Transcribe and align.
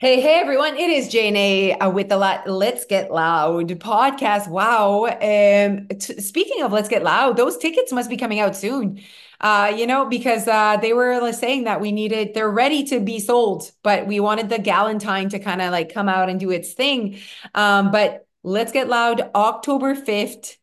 Hey, 0.00 0.22
hey, 0.22 0.40
everyone. 0.40 0.78
It 0.78 0.88
is 0.88 1.10
JNA 1.10 1.76
uh, 1.78 1.90
with 1.90 2.08
the 2.08 2.16
Let's 2.16 2.86
Get 2.86 3.10
Loud 3.10 3.68
podcast. 3.80 4.48
Wow. 4.48 5.04
Um, 5.04 5.88
t- 5.88 6.18
speaking 6.22 6.62
of 6.62 6.72
Let's 6.72 6.88
Get 6.88 7.02
Loud, 7.02 7.36
those 7.36 7.58
tickets 7.58 7.92
must 7.92 8.08
be 8.08 8.16
coming 8.16 8.40
out 8.40 8.56
soon. 8.56 9.02
Uh, 9.42 9.70
you 9.76 9.86
know, 9.86 10.06
because 10.06 10.48
uh, 10.48 10.78
they 10.78 10.94
were 10.94 11.30
saying 11.32 11.64
that 11.64 11.82
we 11.82 11.92
needed, 11.92 12.32
they're 12.32 12.50
ready 12.50 12.84
to 12.84 13.00
be 13.00 13.20
sold, 13.20 13.70
but 13.82 14.06
we 14.06 14.20
wanted 14.20 14.48
the 14.48 14.56
Galentine 14.56 15.28
to 15.30 15.38
kind 15.38 15.60
of 15.60 15.70
like 15.70 15.92
come 15.92 16.08
out 16.08 16.30
and 16.30 16.40
do 16.40 16.50
its 16.50 16.72
thing. 16.72 17.18
Um, 17.54 17.90
but 17.90 18.26
Let's 18.42 18.72
Get 18.72 18.88
Loud, 18.88 19.30
October 19.34 19.94
5th. 19.94 20.56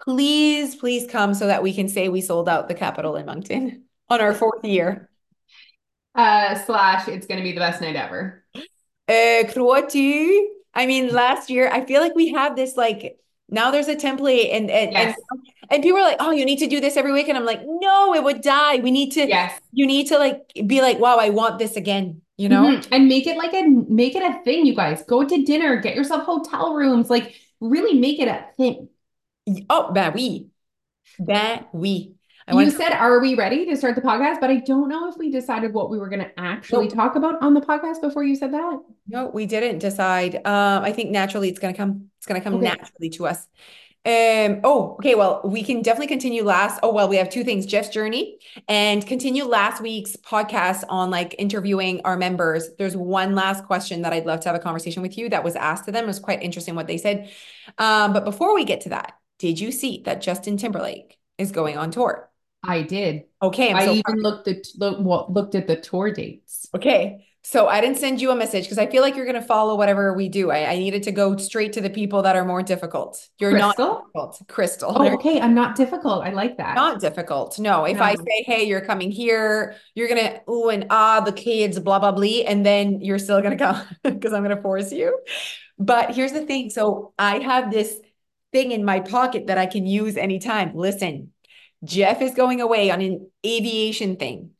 Please, 0.00 0.76
please 0.76 1.06
come 1.10 1.34
so 1.34 1.46
that 1.46 1.62
we 1.62 1.74
can 1.74 1.90
say 1.90 2.08
we 2.08 2.22
sold 2.22 2.48
out 2.48 2.68
the 2.68 2.74
Capitol 2.74 3.16
in 3.16 3.26
Moncton 3.26 3.84
on 4.08 4.22
our 4.22 4.32
fourth 4.32 4.64
year. 4.64 5.09
Uh, 6.14 6.54
slash, 6.64 7.08
it's 7.08 7.26
going 7.26 7.38
to 7.38 7.44
be 7.44 7.52
the 7.52 7.60
best 7.60 7.80
night 7.80 7.96
ever. 7.96 8.44
Uh? 8.54 8.62
I 10.72 10.86
mean, 10.86 11.12
last 11.12 11.50
year, 11.50 11.68
I 11.70 11.84
feel 11.84 12.00
like 12.00 12.14
we 12.14 12.28
have 12.32 12.56
this 12.56 12.76
like 12.76 13.18
now 13.48 13.70
there's 13.72 13.88
a 13.88 13.96
template 13.96 14.54
and 14.54 14.70
and, 14.70 14.92
Yes. 14.92 15.16
and 15.30 15.40
and 15.70 15.82
people 15.82 15.98
are 15.98 16.04
like, 16.04 16.16
oh, 16.20 16.30
you 16.30 16.44
need 16.44 16.58
to 16.58 16.66
do 16.66 16.80
this 16.80 16.96
every 16.96 17.12
week. 17.12 17.28
And 17.28 17.36
I'm 17.36 17.44
like, 17.44 17.60
no, 17.64 18.14
it 18.14 18.22
would 18.22 18.40
die. 18.40 18.76
We 18.76 18.90
need 18.90 19.10
to, 19.12 19.26
Yes. 19.26 19.60
you 19.72 19.86
need 19.86 20.06
to 20.08 20.18
like 20.18 20.40
be 20.66 20.80
like, 20.80 20.98
wow, 20.98 21.16
I 21.18 21.30
want 21.30 21.58
this 21.58 21.76
again, 21.76 22.22
you 22.36 22.48
know? 22.48 22.62
Mhm. 22.62 22.88
And 22.92 23.08
make 23.08 23.26
it 23.26 23.36
like 23.36 23.52
a 23.52 23.62
make 23.68 24.14
it 24.14 24.22
a 24.22 24.42
thing, 24.44 24.66
you 24.66 24.74
guys. 24.74 25.02
Go 25.04 25.24
to 25.26 25.42
dinner, 25.44 25.76
get 25.80 25.94
yourself 25.96 26.24
hotel 26.24 26.74
rooms, 26.74 27.10
like 27.10 27.34
really 27.60 27.98
make 27.98 28.18
it 28.20 28.28
a 28.28 28.46
thing. 28.56 28.88
Oh, 29.68 29.90
ben 29.92 30.12
oui. 30.14 30.46
Ben 31.18 31.66
oui. 31.72 32.14
I 32.50 32.62
You 32.62 32.70
said, 32.70 32.92
are 32.92 33.20
we 33.20 33.34
ready 33.34 33.66
to 33.66 33.76
start 33.76 33.94
the 33.94 34.00
podcast? 34.00 34.40
But 34.40 34.50
I 34.50 34.56
don't 34.56 34.88
know 34.88 35.08
if 35.08 35.16
we 35.16 35.30
decided 35.30 35.72
what 35.72 35.90
we 35.90 35.98
were 35.98 36.08
going 36.08 36.20
to 36.20 36.30
actually 36.38 36.86
Nope. 36.86 36.94
talk 36.94 37.16
about 37.16 37.42
on 37.42 37.54
the 37.54 37.60
podcast 37.60 38.00
before 38.00 38.24
you 38.24 38.36
said 38.36 38.52
that. 38.52 38.80
No, 39.08 39.26
we 39.28 39.46
didn't 39.46 39.78
decide. 39.78 40.36
Um, 40.36 40.82
I 40.84 40.92
think 40.92 41.10
naturally 41.10 41.48
it's 41.48 41.58
gonna 41.58 41.74
come. 41.74 42.10
It's 42.18 42.26
gonna 42.26 42.40
come 42.40 42.54
Okay. 42.54 42.64
naturally 42.66 43.10
to 43.10 43.26
us. 43.26 43.46
Um, 44.06 44.60
oh, 44.64 44.94
okay. 44.94 45.14
Well, 45.14 45.42
we 45.44 45.62
can 45.62 45.82
definitely 45.82 46.06
continue 46.06 46.42
last. 46.42 46.80
Oh, 46.82 46.90
well, 46.92 47.06
we 47.06 47.16
have 47.16 47.28
two 47.28 47.44
things, 47.44 47.66
Jeff's 47.66 47.90
journey 47.90 48.38
and 48.66 49.06
continue 49.06 49.44
last 49.44 49.82
week's 49.82 50.16
podcast 50.16 50.84
on 50.88 51.10
like 51.10 51.34
interviewing 51.38 52.00
our 52.06 52.16
members. 52.16 52.70
There's 52.78 52.96
one 52.96 53.34
last 53.34 53.64
question 53.66 54.00
that 54.02 54.14
I'd 54.14 54.24
love 54.24 54.40
to 54.40 54.48
have 54.48 54.56
a 54.56 54.60
conversation 54.60 55.02
with 55.02 55.18
you 55.18 55.28
that 55.28 55.44
was 55.44 55.54
asked 55.54 55.84
to 55.84 55.92
them. 55.92 56.04
It 56.04 56.06
was 56.06 56.18
quite 56.18 56.42
interesting 56.42 56.74
what 56.76 56.86
they 56.86 56.96
said. 56.96 57.30
Um, 57.76 58.14
but 58.14 58.24
before 58.24 58.54
we 58.54 58.64
get 58.64 58.82
to 58.82 58.88
that, 58.90 59.12
did 59.38 59.60
you 59.60 59.70
see 59.70 60.02
that 60.06 60.22
Justin 60.22 60.56
Timberlake 60.56 61.18
is 61.36 61.52
going 61.52 61.76
on 61.76 61.90
tour? 61.90 62.29
I 62.62 62.82
did. 62.82 63.24
Okay, 63.42 63.72
I 63.72 63.86
so 63.86 63.92
even 63.92 64.16
looked 64.16 64.48
at 64.48 64.66
look, 64.76 64.98
what 64.98 65.32
looked 65.32 65.54
at 65.54 65.66
the 65.66 65.76
tour 65.76 66.12
dates. 66.12 66.68
Okay. 66.74 67.26
So 67.42 67.68
I 67.68 67.80
didn't 67.80 67.96
send 67.96 68.20
you 68.20 68.30
a 68.30 68.36
message 68.36 68.64
because 68.64 68.76
I 68.76 68.86
feel 68.86 69.00
like 69.00 69.16
you're 69.16 69.24
going 69.24 69.40
to 69.40 69.46
follow 69.46 69.74
whatever 69.74 70.12
we 70.12 70.28
do. 70.28 70.50
I, 70.50 70.72
I 70.72 70.76
needed 70.76 71.04
to 71.04 71.12
go 71.12 71.38
straight 71.38 71.72
to 71.72 71.80
the 71.80 71.88
people 71.88 72.20
that 72.22 72.36
are 72.36 72.44
more 72.44 72.62
difficult. 72.62 73.26
You're 73.38 73.56
not 73.56 73.78
difficult, 73.78 74.42
Crystal. 74.46 74.92
Oh, 74.94 75.14
okay. 75.14 75.40
I'm 75.40 75.54
not 75.54 75.74
difficult. 75.74 76.22
I 76.22 76.32
like 76.32 76.58
that. 76.58 76.74
not 76.74 77.00
difficult. 77.00 77.58
No, 77.58 77.86
if 77.86 77.98
I 77.98 78.14
say, 78.14 78.44
hey, 78.44 78.64
you're 78.64 78.82
coming 78.82 79.10
here, 79.10 79.74
you're 79.94 80.08
going 80.08 80.20
to, 80.22 80.50
ooh, 80.50 80.68
and 80.68 80.86
ah, 80.90 81.20
the 81.20 81.32
kids, 81.32 81.78
blah, 81.78 81.98
blah, 81.98 82.12
blah. 82.12 82.24
And 82.46 82.64
then 82.64 83.00
you're 83.00 83.18
still 83.18 83.40
going 83.40 83.56
to 83.56 83.64
come 83.64 83.82
because 84.04 84.34
I'm 84.34 84.44
going 84.44 84.54
to 84.54 84.62
force 84.62 84.92
you. 84.92 85.18
But 85.78 86.14
here's 86.14 86.32
the 86.32 86.44
thing. 86.44 86.68
So 86.68 87.14
I 87.18 87.38
have 87.38 87.70
this 87.70 87.98
thing 88.52 88.70
in 88.72 88.84
my 88.84 89.00
pocket 89.00 89.46
that 89.46 89.56
I 89.56 89.64
can 89.64 89.86
use 89.86 90.18
anytime. 90.18 90.72
Listen, 90.74 91.32
Jeff 91.84 92.20
is 92.20 92.34
going 92.34 92.60
away 92.60 92.90
on 92.90 93.00
an 93.00 93.30
aviation 93.44 94.16
thing 94.16 94.50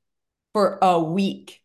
for 0.53 0.79
a 0.83 1.01
week. 1.01 1.61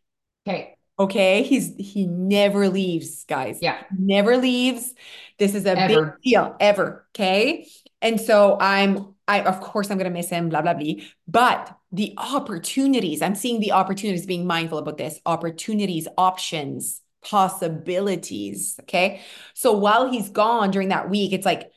Okay. 0.46 0.76
Okay, 0.98 1.42
he's 1.42 1.74
he 1.76 2.06
never 2.06 2.68
leaves, 2.70 3.24
guys. 3.24 3.58
Yeah. 3.60 3.82
Never 3.98 4.38
leaves. 4.38 4.94
This 5.38 5.54
is 5.54 5.66
a 5.66 5.74
big 5.74 5.98
deal, 6.22 6.56
ever. 6.58 7.06
Okay. 7.14 7.68
And 8.00 8.18
so 8.18 8.56
I'm 8.60 9.14
I 9.28 9.42
of 9.42 9.60
course 9.60 9.90
I'm 9.90 9.98
gonna 9.98 10.10
miss 10.10 10.30
him, 10.30 10.48
blah 10.48 10.62
blah 10.62 10.72
blah. 10.72 10.94
But 11.28 11.76
the 11.92 12.14
opportunities, 12.16 13.20
I'm 13.20 13.34
seeing 13.34 13.60
the 13.60 13.72
opportunities, 13.72 14.24
being 14.24 14.46
mindful 14.46 14.78
about 14.78 14.96
this, 14.96 15.20
opportunities, 15.26 16.08
options, 16.16 17.02
possibilities. 17.22 18.76
Okay. 18.82 19.20
So 19.52 19.72
while 19.72 20.10
he's 20.10 20.30
gone 20.30 20.70
during 20.70 20.88
that 20.88 21.10
week, 21.10 21.32
it's 21.32 21.46
like 21.46 21.70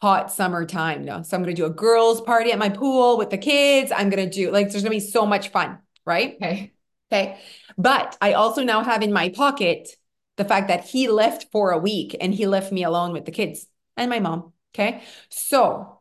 hot 0.00 0.30
summer 0.30 0.68
summertime. 0.68 1.04
No, 1.04 1.22
so 1.22 1.36
I'm 1.36 1.42
gonna 1.42 1.54
do 1.54 1.66
a 1.66 1.70
girls' 1.70 2.20
party 2.20 2.52
at 2.52 2.58
my 2.58 2.68
pool 2.68 3.18
with 3.18 3.30
the 3.30 3.38
kids. 3.38 3.92
I'm 3.94 4.10
gonna 4.10 4.30
do 4.30 4.50
like 4.50 4.70
there's 4.70 4.82
gonna 4.82 4.90
be 4.94 5.00
so 5.00 5.26
much 5.26 5.48
fun, 5.48 5.78
right? 6.04 6.36
Okay. 6.36 6.72
Okay. 7.12 7.38
But 7.78 8.16
I 8.20 8.32
also 8.32 8.64
now 8.64 8.82
have 8.82 9.02
in 9.02 9.12
my 9.12 9.28
pocket 9.28 9.88
the 10.36 10.44
fact 10.44 10.68
that 10.68 10.84
he 10.84 11.08
left 11.08 11.46
for 11.52 11.70
a 11.70 11.78
week 11.78 12.16
and 12.20 12.34
he 12.34 12.46
left 12.46 12.72
me 12.72 12.82
alone 12.84 13.12
with 13.12 13.24
the 13.24 13.30
kids 13.30 13.66
and 13.96 14.10
my 14.10 14.20
mom. 14.20 14.52
Okay. 14.74 15.02
So 15.28 16.00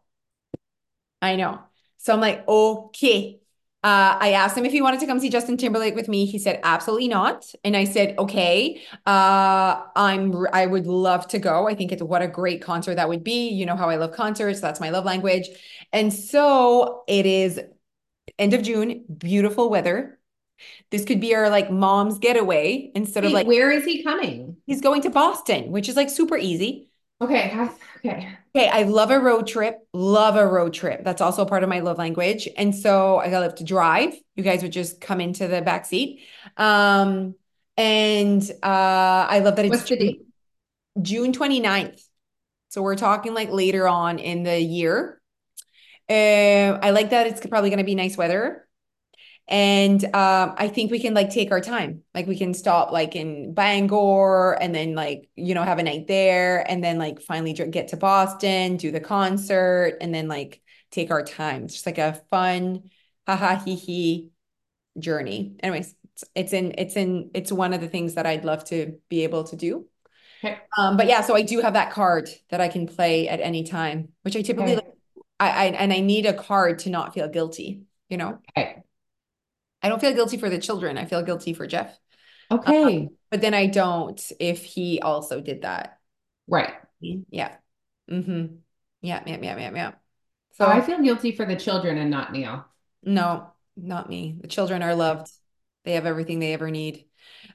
I 1.22 1.35
know. 1.35 1.59
So 1.97 2.13
I'm 2.13 2.22
like, 2.22 2.47
okay. 2.47 3.39
Uh, 3.85 4.18
I 4.19 4.31
asked 4.31 4.57
him 4.57 4.66
if 4.66 4.72
he 4.72 4.81
wanted 4.81 5.00
to 5.01 5.06
come 5.06 5.19
see 5.19 5.29
Justin 5.29 5.57
Timberlake 5.57 5.94
with 5.94 6.07
me. 6.07 6.25
He 6.25 6.40
said 6.40 6.59
absolutely 6.63 7.07
not. 7.07 7.46
And 7.63 7.78
I 7.78 7.84
said, 7.84 8.18
okay. 8.18 8.81
Uh, 9.06 9.84
I'm 9.96 10.47
I 10.51 10.66
would 10.66 10.88
love 10.88 11.28
to 11.28 11.38
go. 11.38 11.68
I 11.68 11.75
think 11.75 11.91
it's 11.91 12.01
what 12.01 12.24
a 12.24 12.28
great 12.28 12.63
concert 12.63 12.95
that 12.95 13.07
would 13.07 13.24
be. 13.24 13.50
You 13.50 13.68
know 13.68 13.75
how 13.75 13.88
I 13.88 13.97
love 13.97 14.12
concerts. 14.12 14.59
That's 14.59 14.79
my 14.79 14.90
love 14.90 15.06
language. 15.06 15.47
And 15.94 16.12
so 16.12 17.03
it 17.07 17.28
is 17.28 17.62
end 18.40 18.56
of 18.56 18.63
June, 18.63 19.06
beautiful 19.19 19.69
weather. 19.69 20.18
This 20.90 21.06
could 21.06 21.22
be 21.22 21.35
our 21.35 21.51
like 21.51 21.69
mom's 21.69 22.18
getaway 22.18 22.91
instead 22.95 23.24
of 23.24 23.34
like 23.34 23.45
where 23.45 23.69
is 23.69 23.85
he 23.85 24.01
coming? 24.01 24.57
he's 24.66 24.81
going 24.81 25.03
to 25.03 25.12
Boston, 25.12 25.72
which 25.72 25.90
is 25.90 25.95
like 25.95 26.09
super 26.09 26.38
easy. 26.38 26.90
Okay. 27.22 27.69
Okay. 28.03 28.35
Okay, 28.56 28.70
I 28.70 28.84
love 28.84 29.12
a 29.12 29.20
road 29.20 29.48
trip. 29.48 29.86
Love 29.92 30.38
a 30.38 30.48
road 30.48 30.74
trip. 30.74 31.04
That's 31.04 31.20
also 31.20 31.44
part 31.44 31.64
of 31.64 31.70
my 31.70 31.82
love 31.82 31.98
language. 31.98 32.48
And 32.56 32.74
so 32.74 33.18
I 33.18 33.28
love 33.28 33.56
to 33.56 33.66
drive. 33.66 34.14
You 34.36 34.44
guys 34.44 34.64
would 34.64 34.72
just 34.72 35.02
come 35.02 35.20
into 35.20 35.50
the 35.50 35.62
back 35.62 35.86
seat. 35.86 36.22
Um, 36.56 37.36
and 37.76 38.42
uh, 38.64 39.28
I 39.30 39.40
love 39.40 39.58
that 39.58 39.66
it's 39.66 39.76
What's 39.76 39.90
the 39.90 39.98
date? 39.98 40.22
June 41.02 41.34
29th. 41.34 42.02
So 42.70 42.82
we're 42.82 42.96
talking 42.96 43.34
like 43.34 43.52
later 43.52 43.90
on 43.90 44.20
in 44.20 44.44
the 44.44 44.58
year. 44.58 45.20
Uh, 46.10 46.80
I 46.82 46.92
like 46.92 47.10
that 47.10 47.28
it's 47.28 47.46
probably 47.46 47.70
going 47.70 47.80
to 47.80 47.84
be 47.84 47.96
nice 47.96 48.16
weather. 48.16 48.65
And 49.47 50.03
um, 50.06 50.56
I 50.57 50.67
think 50.67 50.89
we 50.91 51.00
can 51.00 51.13
like 51.13 51.29
take 51.29 51.51
our 51.51 51.61
time. 51.61 52.01
Like 52.16 52.25
we 52.25 52.38
can 52.38 52.53
stop 52.53 52.91
like 52.91 53.16
in 53.16 53.53
Bangor 53.53 54.53
and 54.59 54.73
then 54.73 54.95
like, 54.95 55.29
you 55.35 55.53
know, 55.53 55.63
have 55.63 55.78
a 55.78 55.83
night 55.83 56.07
there 56.07 56.69
and 56.69 56.83
then 56.83 56.97
like 56.97 57.22
finally 57.22 57.53
get 57.53 57.89
to 57.89 57.97
Boston, 57.97 58.78
do 58.78 58.91
the 58.91 59.00
concert 59.00 59.97
and 60.01 60.13
then 60.13 60.28
like 60.28 60.61
take 60.89 61.11
our 61.11 61.23
time. 61.23 61.66
It's 61.66 61.75
just 61.75 61.85
like 61.85 62.00
a 62.00 62.19
fun, 62.31 62.89
haha, 63.28 63.57
hee 63.63 63.75
hee 63.75 64.29
journey. 64.97 65.56
Anyways, 65.62 65.95
it's, 66.13 66.23
it's 66.35 66.53
in, 66.53 66.73
it's 66.77 66.95
in, 66.95 67.31
it's 67.33 67.51
one 67.51 67.73
of 67.73 67.81
the 67.81 67.88
things 67.89 68.16
that 68.16 68.25
I'd 68.25 68.45
love 68.45 68.63
to 68.66 69.00
be 69.09 69.23
able 69.23 69.44
to 69.45 69.56
do. 69.56 69.85
Okay. 70.44 70.59
Um, 70.77 70.97
but 70.97 71.07
yeah, 71.07 71.22
so 71.22 71.35
I 71.35 71.41
do 71.41 71.62
have 71.62 71.73
that 71.73 71.91
card 71.91 72.29
that 72.50 72.62
I 72.62 72.67
can 72.67 72.88
play 72.88 73.27
at 73.29 73.39
any 73.39 73.63
time, 73.63 74.09
which 74.23 74.35
I 74.35 74.41
typically 74.41 74.73
Okay. 74.73 74.75
like, 74.75 74.94
I, 75.39 75.50
I 75.50 75.66
and 75.67 75.94
I 75.94 76.00
need 76.00 76.25
a 76.25 76.33
card 76.33 76.79
to 76.79 76.89
not 76.89 77.13
feel 77.13 77.27
guilty, 77.29 77.83
you 78.09 78.17
know? 78.17 78.39
Okay. 78.57 78.83
I 79.85 79.90
don't 79.90 80.01
feel 80.01 80.13
guilty 80.13 80.38
for 80.38 80.50
the 80.50 80.57
children. 80.57 80.97
I 80.97 81.06
feel 81.06 81.22
guilty 81.22 81.53
for 81.53 81.68
Jeff. 81.68 81.96
Okay. 82.51 83.09
But 83.29 83.41
then 83.41 83.53
I 83.53 83.68
don't 83.68 84.19
if 84.40 84.63
he 84.63 85.00
also 85.00 85.41
did 85.41 85.62
that. 85.62 86.00
Right. 86.47 86.73
Yeah. 87.00 87.56
Mm-hmm. 88.09 88.56
Yeah, 89.01 89.22
yeah, 89.28 89.38
yeah, 89.41 89.57
yeah, 89.57 89.72
yeah. 89.75 89.91
So 90.53 90.66
So 90.66 90.72
I 90.72 90.81
feel 90.81 91.01
guilty 91.03 91.34
for 91.34 91.45
the 91.45 91.56
children 91.56 92.00
and 92.00 92.09
not 92.09 92.31
Neil. 92.31 92.66
no, 93.03 93.51
not 93.78 94.09
me. 94.09 94.38
The 94.41 94.47
children 94.47 94.81
are 94.81 94.95
loved. 94.95 95.31
They 95.84 95.94
have 95.94 96.07
everything 96.07 96.40
they 96.40 96.53
ever 96.53 96.72
need. 96.72 97.06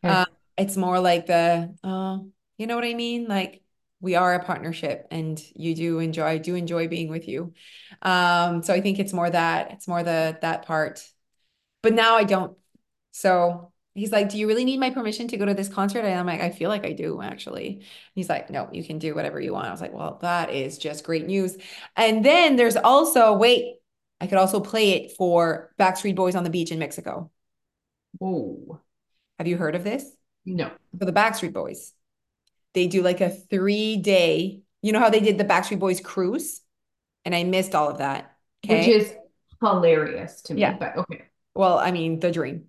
Okay. 0.04 0.14
Uh, 0.14 0.26
it's 0.56 0.76
more 0.76 1.00
like 1.00 1.26
the, 1.26 1.74
uh, 1.82 2.18
you 2.58 2.68
know 2.68 2.76
what 2.76 2.84
I 2.84 2.94
mean? 2.94 3.26
Like 3.26 3.62
we 4.00 4.14
are 4.14 4.34
a 4.34 4.44
partnership 4.44 5.08
and 5.10 5.42
you 5.56 5.74
do 5.74 5.98
enjoy, 5.98 6.24
I 6.24 6.38
do 6.38 6.54
enjoy 6.54 6.86
being 6.86 7.08
with 7.08 7.26
you. 7.26 7.54
Um, 8.02 8.62
so 8.62 8.72
I 8.72 8.80
think 8.80 9.00
it's 9.00 9.12
more 9.12 9.28
that, 9.28 9.72
it's 9.72 9.88
more 9.88 10.04
the 10.04 10.38
that 10.42 10.66
part. 10.66 11.04
But 11.82 11.94
now 11.94 12.16
I 12.16 12.24
don't. 12.24 12.56
So 13.12 13.72
he's 13.94 14.12
like, 14.12 14.28
Do 14.30 14.38
you 14.38 14.46
really 14.48 14.64
need 14.64 14.80
my 14.80 14.90
permission 14.90 15.28
to 15.28 15.36
go 15.36 15.46
to 15.46 15.54
this 15.54 15.68
concert? 15.68 16.00
And 16.04 16.18
I'm 16.18 16.26
like, 16.26 16.40
I 16.40 16.50
feel 16.50 16.68
like 16.70 16.84
I 16.86 16.92
do 16.92 17.22
actually. 17.22 17.84
He's 18.14 18.28
like, 18.28 18.50
No, 18.50 18.68
you 18.72 18.84
can 18.84 18.98
do 18.98 19.14
whatever 19.14 19.40
you 19.40 19.52
want. 19.52 19.68
I 19.68 19.70
was 19.72 19.80
like, 19.80 19.92
Well, 19.94 20.18
that 20.22 20.50
is 20.50 20.78
just 20.78 21.04
great 21.04 21.26
news. 21.26 21.56
And 21.96 22.24
then 22.24 22.56
there's 22.56 22.76
also, 22.76 23.34
wait, 23.36 23.76
I 24.20 24.26
could 24.26 24.38
also 24.38 24.60
play 24.60 24.90
it 24.92 25.12
for 25.16 25.72
Backstreet 25.78 26.16
Boys 26.16 26.34
on 26.36 26.44
the 26.44 26.50
beach 26.50 26.72
in 26.72 26.78
Mexico. 26.78 27.30
Oh, 28.20 28.80
Have 29.38 29.46
you 29.46 29.56
heard 29.56 29.74
of 29.74 29.84
this? 29.84 30.04
no. 30.44 30.70
For 30.98 31.06
the 31.06 31.12
Backstreet 31.12 31.52
Boys, 31.52 31.94
they 32.74 32.88
do 32.88 33.02
like 33.02 33.20
a 33.20 33.30
three 33.30 33.98
day, 33.98 34.62
you 34.82 34.92
know 34.92 35.00
how 35.00 35.10
they 35.10 35.20
did 35.20 35.38
the 35.38 35.44
Backstreet 35.46 35.80
Boys 35.80 36.00
cruise? 36.00 36.62
And 37.24 37.34
I 37.34 37.44
missed 37.44 37.74
all 37.74 37.90
of 37.90 37.98
that. 37.98 38.36
Which 38.62 38.86
Okay. 38.86 38.88
is 38.88 39.14
hilarious 39.60 40.42
to 40.42 40.54
me, 40.54 40.72
Yeah. 40.72 40.78
but 40.78 40.96
okay. 40.96 41.29
Well, 41.54 41.78
I 41.78 41.90
mean, 41.90 42.20
the 42.20 42.30
dream. 42.30 42.66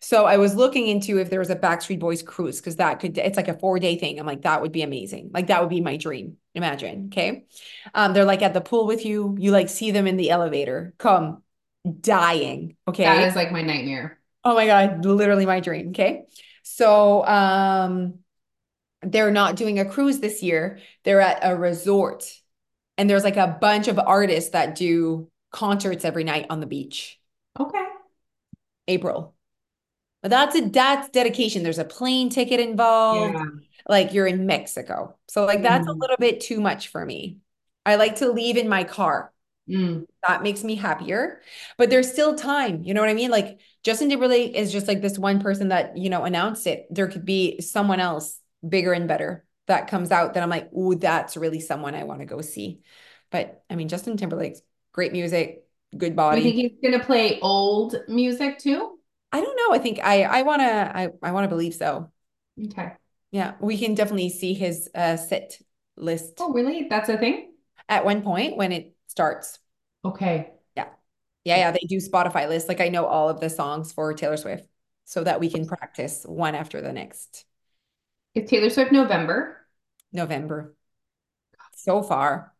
So 0.00 0.24
I 0.24 0.36
was 0.36 0.54
looking 0.54 0.86
into 0.88 1.18
if 1.18 1.30
there 1.30 1.38
was 1.38 1.50
a 1.50 1.56
Backstreet 1.56 2.00
Boys 2.00 2.22
cruise 2.22 2.60
because 2.60 2.76
that 2.76 3.00
could 3.00 3.16
it's 3.16 3.36
like 3.36 3.48
a 3.48 3.58
four 3.58 3.78
day 3.78 3.96
thing. 3.96 4.18
I'm 4.18 4.26
like, 4.26 4.42
that 4.42 4.62
would 4.62 4.72
be 4.72 4.82
amazing. 4.82 5.30
Like 5.32 5.48
that 5.48 5.60
would 5.60 5.70
be 5.70 5.80
my 5.80 5.96
dream. 5.96 6.36
Imagine. 6.54 7.10
Okay. 7.12 7.46
Um, 7.94 8.12
they're 8.12 8.24
like 8.24 8.42
at 8.42 8.54
the 8.54 8.60
pool 8.60 8.86
with 8.86 9.04
you. 9.04 9.36
You 9.38 9.50
like 9.50 9.68
see 9.68 9.90
them 9.90 10.06
in 10.06 10.16
the 10.16 10.30
elevator. 10.30 10.94
Come 10.98 11.42
dying. 12.00 12.76
Okay. 12.86 13.04
That 13.04 13.28
is 13.28 13.36
like 13.36 13.52
my 13.52 13.62
nightmare. 13.62 14.18
Oh 14.44 14.54
my 14.54 14.66
God, 14.66 15.04
literally 15.04 15.46
my 15.46 15.60
dream. 15.60 15.90
Okay. 15.90 16.24
So 16.62 17.24
um 17.26 18.14
they're 19.02 19.30
not 19.30 19.56
doing 19.56 19.78
a 19.78 19.84
cruise 19.84 20.18
this 20.18 20.42
year. 20.42 20.80
They're 21.04 21.20
at 21.20 21.38
a 21.42 21.56
resort. 21.56 22.24
And 22.96 23.08
there's 23.08 23.24
like 23.24 23.36
a 23.36 23.58
bunch 23.60 23.86
of 23.86 23.98
artists 23.98 24.50
that 24.50 24.74
do 24.74 25.30
concerts 25.52 26.04
every 26.04 26.24
night 26.24 26.46
on 26.50 26.60
the 26.60 26.66
beach. 26.66 27.20
Okay. 27.58 27.87
April. 28.88 29.34
But 30.22 30.30
that's 30.30 30.56
a 30.56 30.68
that's 30.68 31.08
dedication. 31.10 31.62
There's 31.62 31.78
a 31.78 31.84
plane 31.84 32.28
ticket 32.30 32.60
involved. 32.60 33.34
Yeah. 33.34 33.44
Like 33.88 34.12
you're 34.12 34.26
in 34.26 34.46
Mexico. 34.46 35.16
So 35.28 35.44
like 35.44 35.62
that's 35.62 35.86
a 35.86 35.90
Mm. 35.92 36.00
little 36.00 36.16
bit 36.18 36.40
too 36.40 36.60
much 36.60 36.88
for 36.88 37.04
me. 37.04 37.38
I 37.86 37.94
like 37.96 38.16
to 38.16 38.30
leave 38.32 38.56
in 38.56 38.68
my 38.68 38.84
car. 38.84 39.32
Mm. 39.68 40.06
That 40.26 40.42
makes 40.42 40.64
me 40.64 40.74
happier. 40.74 41.40
But 41.76 41.90
there's 41.90 42.10
still 42.10 42.34
time. 42.34 42.82
You 42.84 42.94
know 42.94 43.00
what 43.00 43.10
I 43.10 43.14
mean? 43.14 43.30
Like 43.30 43.60
Justin 43.84 44.08
Timberlake 44.08 44.54
is 44.54 44.72
just 44.72 44.88
like 44.88 45.00
this 45.00 45.18
one 45.18 45.40
person 45.40 45.68
that, 45.68 45.96
you 45.96 46.10
know, 46.10 46.24
announced 46.24 46.66
it. 46.66 46.86
There 46.90 47.08
could 47.08 47.24
be 47.24 47.60
someone 47.60 48.00
else 48.00 48.40
bigger 48.66 48.92
and 48.92 49.06
better 49.08 49.44
that 49.66 49.88
comes 49.88 50.10
out 50.10 50.34
that 50.34 50.42
I'm 50.42 50.50
like, 50.50 50.70
oh, 50.74 50.94
that's 50.94 51.36
really 51.36 51.60
someone 51.60 51.94
I 51.94 52.04
want 52.04 52.20
to 52.20 52.26
go 52.26 52.40
see. 52.40 52.80
But 53.30 53.62
I 53.70 53.76
mean, 53.76 53.88
Justin 53.88 54.16
Timberlake's 54.16 54.62
great 54.92 55.12
music, 55.12 55.64
good 55.96 56.14
body. 56.16 56.40
you 56.42 56.52
think 56.52 56.56
he's 56.56 56.90
gonna 56.90 57.04
play 57.04 57.40
old 57.40 57.96
music 58.08 58.58
too? 58.58 58.98
I 59.32 59.40
don't 59.40 59.56
know. 59.56 59.74
I 59.74 59.78
think 59.78 60.00
I 60.02 60.22
I 60.24 60.42
want 60.42 60.60
to 60.62 60.96
I 60.96 61.08
I 61.22 61.32
want 61.32 61.44
to 61.44 61.48
believe 61.48 61.74
so. 61.74 62.10
Okay. 62.66 62.92
Yeah, 63.30 63.54
we 63.60 63.76
can 63.78 63.94
definitely 63.94 64.30
see 64.30 64.54
his 64.54 64.88
uh 64.94 65.16
set 65.16 65.60
list 65.96 66.34
Oh, 66.38 66.52
really? 66.52 66.86
That's 66.88 67.08
a 67.08 67.18
thing? 67.18 67.52
at 67.88 68.04
one 68.04 68.22
point 68.22 68.56
when 68.56 68.72
it 68.72 68.94
starts. 69.06 69.58
Okay. 70.04 70.52
Yeah. 70.76 70.88
Yeah, 71.44 71.56
yeah, 71.56 71.70
they 71.72 71.86
do 71.88 71.96
Spotify 71.98 72.48
lists. 72.48 72.68
Like 72.68 72.80
I 72.80 72.88
know 72.88 73.06
all 73.06 73.28
of 73.28 73.40
the 73.40 73.50
songs 73.50 73.92
for 73.92 74.12
Taylor 74.14 74.36
Swift 74.36 74.68
so 75.04 75.24
that 75.24 75.40
we 75.40 75.50
can 75.50 75.66
practice 75.66 76.24
one 76.24 76.54
after 76.54 76.80
the 76.80 76.92
next. 76.92 77.44
It's 78.34 78.50
Taylor 78.50 78.70
Swift 78.70 78.92
November 78.92 79.56
November. 80.12 80.74
So 81.76 82.02
far. 82.02 82.54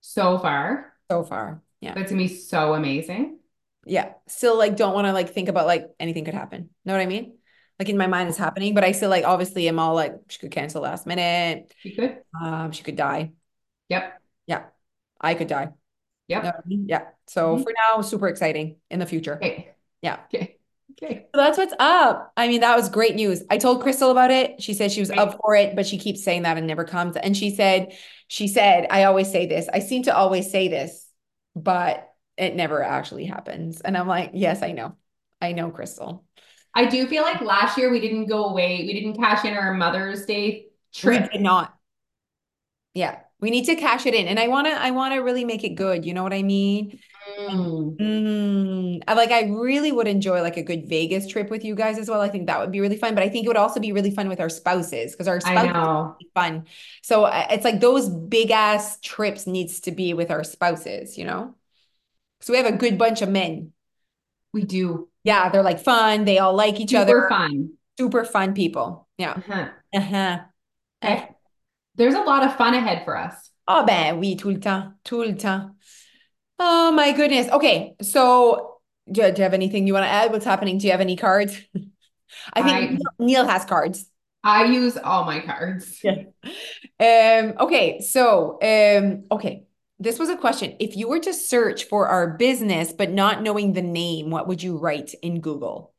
so 0.00 0.38
far. 0.38 0.94
So 1.10 1.24
far. 1.24 1.62
Yeah. 1.80 1.94
That's 1.94 2.10
gonna 2.10 2.22
be 2.22 2.28
so 2.28 2.74
amazing. 2.74 3.38
Yeah. 3.86 4.12
Still 4.28 4.56
like 4.58 4.76
don't 4.76 4.94
want 4.94 5.06
to 5.06 5.12
like 5.12 5.30
think 5.32 5.48
about 5.48 5.66
like 5.66 5.86
anything 5.98 6.24
could 6.24 6.34
happen. 6.34 6.70
Know 6.84 6.92
what 6.92 7.00
I 7.02 7.06
mean? 7.06 7.36
Like 7.78 7.88
in 7.88 7.96
my 7.96 8.06
mind 8.06 8.28
it's 8.28 8.36
happening, 8.38 8.74
but 8.74 8.84
I 8.84 8.92
still 8.92 9.08
like 9.10 9.24
obviously 9.24 9.66
am 9.68 9.78
all 9.78 9.94
like 9.94 10.14
she 10.28 10.38
could 10.38 10.50
cancel 10.50 10.82
last 10.82 11.06
minute. 11.06 11.72
She 11.78 11.94
could? 11.94 12.18
Um, 12.40 12.72
she 12.72 12.82
could 12.82 12.96
die. 12.96 13.32
Yep. 13.88 14.20
Yeah. 14.46 14.64
I 15.20 15.34
could 15.34 15.48
die. 15.48 15.70
Yep. 16.28 16.44
Know 16.44 16.50
I 16.50 16.68
mean? 16.68 16.86
Yeah. 16.88 17.08
So 17.26 17.56
Mhm. 17.56 17.62
for 17.64 17.72
now, 17.72 18.02
super 18.02 18.28
exciting 18.28 18.76
in 18.90 18.98
the 18.98 19.06
future. 19.06 19.36
Okay. 19.36 19.70
Yeah. 20.02 20.18
Okay. 20.34 20.56
Okay. 21.02 21.26
So 21.34 21.40
that's 21.40 21.56
what's 21.56 21.72
up. 21.78 22.30
I 22.36 22.46
mean, 22.48 22.60
that 22.60 22.76
was 22.76 22.90
great 22.90 23.14
news. 23.14 23.42
I 23.48 23.56
told 23.56 23.80
Crystal 23.80 24.10
about 24.10 24.30
it. 24.30 24.60
She 24.60 24.74
said 24.74 24.92
she 24.92 25.00
was 25.00 25.08
Right. 25.08 25.18
up 25.18 25.38
for 25.40 25.54
it, 25.54 25.74
but 25.74 25.86
she 25.86 25.96
keeps 25.96 26.22
saying 26.22 26.42
that 26.42 26.58
and 26.58 26.66
never 26.66 26.84
comes. 26.84 27.16
And 27.16 27.34
she 27.34 27.54
said, 27.54 27.96
she 28.28 28.48
said, 28.48 28.86
I 28.90 29.04
always 29.04 29.30
say 29.30 29.46
this. 29.46 29.66
I 29.72 29.78
seem 29.78 30.02
to 30.04 30.14
always 30.14 30.50
say 30.50 30.68
this, 30.68 31.06
but 31.62 32.12
it 32.36 32.54
never 32.54 32.82
actually 32.82 33.26
happens. 33.26 33.80
And 33.80 33.96
I'm 33.96 34.08
like, 34.08 34.30
yes, 34.34 34.62
I 34.62 34.72
know. 34.72 34.96
I 35.40 35.52
know, 35.52 35.70
Crystal. 35.70 36.24
I 36.74 36.86
do 36.86 37.06
feel 37.06 37.22
like 37.22 37.40
last 37.40 37.76
year 37.76 37.90
we 37.90 38.00
didn't 38.00 38.26
go 38.26 38.46
away. 38.46 38.84
We 38.86 38.92
didn't 38.94 39.16
cash 39.16 39.44
in 39.44 39.54
our 39.54 39.74
Mother's 39.74 40.24
Day 40.26 40.66
We 41.02 41.18
trip. 41.18 41.32
did 41.32 41.40
not. 41.40 41.74
Yeah. 42.94 43.18
We 43.40 43.50
need 43.50 43.64
to 43.66 43.76
cash 43.76 44.06
it 44.06 44.14
in. 44.14 44.26
And 44.26 44.38
I 44.38 44.48
want 44.48 44.66
to, 44.66 44.72
I 44.72 44.90
want 44.90 45.14
to 45.14 45.20
really 45.20 45.44
make 45.44 45.64
it 45.64 45.70
good. 45.70 46.04
You 46.04 46.14
know 46.14 46.22
what 46.22 46.32
I 46.32 46.42
mean? 46.42 46.98
Mm. 47.48 47.96
Mm, 47.96 49.02
I 49.06 49.14
like 49.14 49.30
I 49.30 49.44
really 49.44 49.92
would 49.92 50.08
enjoy 50.08 50.42
like 50.42 50.56
a 50.56 50.62
good 50.62 50.88
Vegas 50.88 51.26
trip 51.26 51.50
with 51.50 51.64
you 51.64 51.74
guys 51.74 51.98
as 51.98 52.08
well. 52.08 52.20
I 52.20 52.28
think 52.28 52.46
that 52.46 52.60
would 52.60 52.72
be 52.72 52.80
really 52.80 52.96
fun, 52.96 53.14
but 53.14 53.22
I 53.22 53.28
think 53.28 53.44
it 53.44 53.48
would 53.48 53.56
also 53.56 53.80
be 53.80 53.92
really 53.92 54.10
fun 54.10 54.28
with 54.28 54.40
our 54.40 54.48
spouses 54.48 55.12
because 55.12 55.28
our 55.28 55.40
spouses 55.40 56.16
be 56.18 56.28
fun. 56.34 56.66
So 57.02 57.24
uh, 57.24 57.46
it's 57.50 57.64
like 57.64 57.80
those 57.80 58.08
big 58.08 58.50
ass 58.50 58.98
trips 59.00 59.46
needs 59.46 59.80
to 59.80 59.92
be 59.92 60.14
with 60.14 60.30
our 60.30 60.44
spouses, 60.44 61.16
you 61.16 61.24
know? 61.24 61.54
So 62.40 62.52
we 62.52 62.58
have 62.58 62.66
a 62.66 62.76
good 62.76 62.98
bunch 62.98 63.22
of 63.22 63.28
men. 63.28 63.72
We 64.52 64.62
do. 64.62 65.08
Yeah, 65.24 65.50
they're 65.50 65.62
like 65.62 65.80
fun. 65.80 66.24
They 66.24 66.38
all 66.38 66.54
like 66.54 66.80
each 66.80 66.94
other. 66.94 67.12
Super 67.12 67.26
other. 67.26 67.28
fun. 67.28 67.70
Super 67.98 68.24
fun 68.24 68.54
people. 68.54 69.08
Yeah. 69.18 69.32
Uh-huh. 69.32 69.68
Uh-huh. 69.94 70.38
Okay. 71.04 71.28
There's 71.96 72.14
a 72.14 72.20
lot 72.20 72.44
of 72.44 72.56
fun 72.56 72.74
ahead 72.74 73.04
for 73.04 73.16
us. 73.16 73.50
Oh 73.68 73.84
ben 73.84 74.18
oui, 74.18 74.36
tout 74.36 74.52
le 74.52 74.58
temps, 74.58 74.94
tout 75.04 75.22
le 75.22 75.34
temps. 75.34 75.76
Oh 76.62 76.92
my 76.92 77.12
goodness. 77.12 77.48
Okay, 77.48 77.94
so 78.02 78.76
do, 79.10 79.22
do 79.22 79.38
you 79.38 79.42
have 79.42 79.54
anything 79.54 79.86
you 79.86 79.94
want 79.94 80.04
to 80.04 80.10
add? 80.10 80.30
What's 80.30 80.44
happening? 80.44 80.76
Do 80.76 80.86
you 80.86 80.92
have 80.92 81.00
any 81.00 81.16
cards? 81.16 81.58
I 82.52 82.62
think 82.62 83.00
I- 83.00 83.24
Neil, 83.24 83.46
has 83.46 83.64
cards. 83.64 84.06
I 84.44 84.64
use 84.66 84.96
all 84.96 85.24
my 85.24 85.40
cards. 85.40 86.00
Yeah. 86.04 86.24
Um, 87.00 87.54
okay, 87.60 88.00
so 88.00 88.58
um, 88.62 89.24
okay. 89.32 89.64
This 89.98 90.18
was 90.18 90.28
a 90.30 90.36
question. 90.36 90.76
If 90.80 90.96
you 90.96 91.08
were 91.08 91.18
to 91.20 91.32
search 91.34 91.84
for 91.84 92.08
our 92.08 92.36
business 92.38 92.92
but 92.92 93.10
not 93.10 93.42
knowing 93.42 93.72
the 93.74 93.82
name, 93.82 94.30
what 94.30 94.48
would 94.48 94.62
you 94.62 94.78
write 94.78 95.14
in 95.22 95.40
Google? 95.40 95.92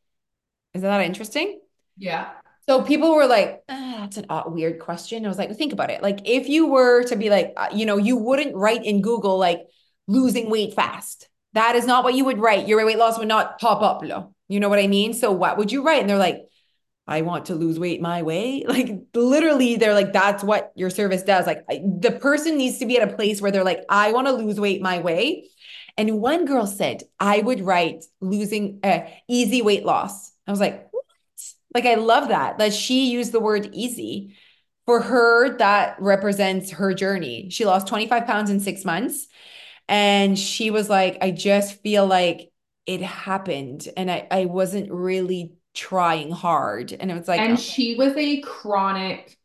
Isn't 0.73 0.87
that 0.87 1.05
interesting? 1.05 1.59
Yeah. 1.97 2.29
So 2.67 2.81
people 2.81 3.13
were 3.15 3.27
like, 3.27 3.63
ah, 3.69 3.97
that's 4.01 4.17
an 4.17 4.25
odd, 4.29 4.51
weird 4.53 4.79
question. 4.79 5.25
I 5.25 5.27
was 5.29 5.37
like, 5.37 5.55
think 5.55 5.73
about 5.73 5.91
it. 5.91 6.01
Like, 6.01 6.21
if 6.25 6.47
you 6.49 6.67
were 6.67 7.03
to 7.03 7.15
be 7.15 7.29
like, 7.29 7.53
uh, 7.57 7.67
you 7.73 7.85
know, 7.85 7.97
you 7.97 8.15
wouldn't 8.17 8.55
write 8.55 8.85
in 8.85 9.01
Google 9.01 9.37
like 9.37 9.61
losing 10.07 10.49
weight 10.49 10.73
fast. 10.73 11.29
That 11.53 11.75
is 11.75 11.85
not 11.85 12.03
what 12.03 12.13
you 12.13 12.25
would 12.25 12.39
write. 12.39 12.67
Your 12.67 12.85
weight 12.85 12.97
loss 12.97 13.19
would 13.19 13.27
not 13.27 13.59
pop 13.59 13.81
up. 13.81 14.03
Lo. 14.03 14.33
You 14.47 14.59
know 14.59 14.69
what 14.69 14.79
I 14.79 14.87
mean? 14.87 15.13
So 15.13 15.31
what 15.31 15.57
would 15.57 15.71
you 15.71 15.83
write? 15.83 16.01
And 16.01 16.09
they're 16.09 16.17
like, 16.17 16.41
I 17.07 17.21
want 17.23 17.45
to 17.47 17.55
lose 17.55 17.79
weight 17.79 18.01
my 18.01 18.21
way. 18.21 18.63
Like 18.67 19.03
literally, 19.13 19.75
they're 19.75 19.93
like, 19.93 20.13
that's 20.13 20.43
what 20.43 20.71
your 20.75 20.89
service 20.89 21.23
does. 21.23 21.45
Like 21.45 21.63
I, 21.69 21.81
the 21.83 22.11
person 22.11 22.57
needs 22.57 22.79
to 22.79 22.85
be 22.85 22.97
at 22.97 23.09
a 23.09 23.15
place 23.15 23.41
where 23.41 23.51
they're 23.51 23.63
like, 23.63 23.83
I 23.89 24.11
want 24.13 24.27
to 24.27 24.33
lose 24.33 24.59
weight 24.59 24.81
my 24.81 24.99
way. 24.99 25.49
And 25.97 26.21
one 26.21 26.45
girl 26.45 26.67
said, 26.67 27.03
I 27.19 27.39
would 27.39 27.61
write 27.61 28.05
losing 28.21 28.79
uh, 28.83 29.01
easy 29.27 29.61
weight 29.61 29.85
loss. 29.85 30.31
I 30.47 30.51
was 30.51 30.59
like, 30.59 30.87
what? 30.91 31.05
Like, 31.73 31.85
I 31.85 31.95
love 31.95 32.29
that, 32.29 32.57
that 32.57 32.73
she 32.73 33.11
used 33.11 33.31
the 33.31 33.39
word 33.39 33.69
easy. 33.73 34.35
For 34.85 34.99
her, 34.99 35.57
that 35.57 35.95
represents 35.99 36.71
her 36.71 36.93
journey. 36.93 37.49
She 37.49 37.65
lost 37.65 37.87
25 37.87 38.25
pounds 38.25 38.49
in 38.49 38.59
six 38.59 38.83
months. 38.83 39.27
And 39.91 40.39
she 40.39 40.71
was 40.71 40.89
like, 40.89 41.19
I 41.21 41.31
just 41.31 41.81
feel 41.83 42.07
like 42.07 42.53
it 42.87 43.01
happened. 43.03 43.89
And 43.97 44.11
I, 44.11 44.27
I 44.31 44.45
wasn't 44.47 44.91
really 44.91 45.55
trying 45.75 46.31
hard. 46.31 46.93
And 46.93 47.11
it 47.11 47.15
was 47.19 47.29
like, 47.29 47.45
And 47.45 47.57
oh, 47.57 47.59
she 47.59 47.95
was 47.95 48.13
a 48.17 48.41
chronic 48.41 49.37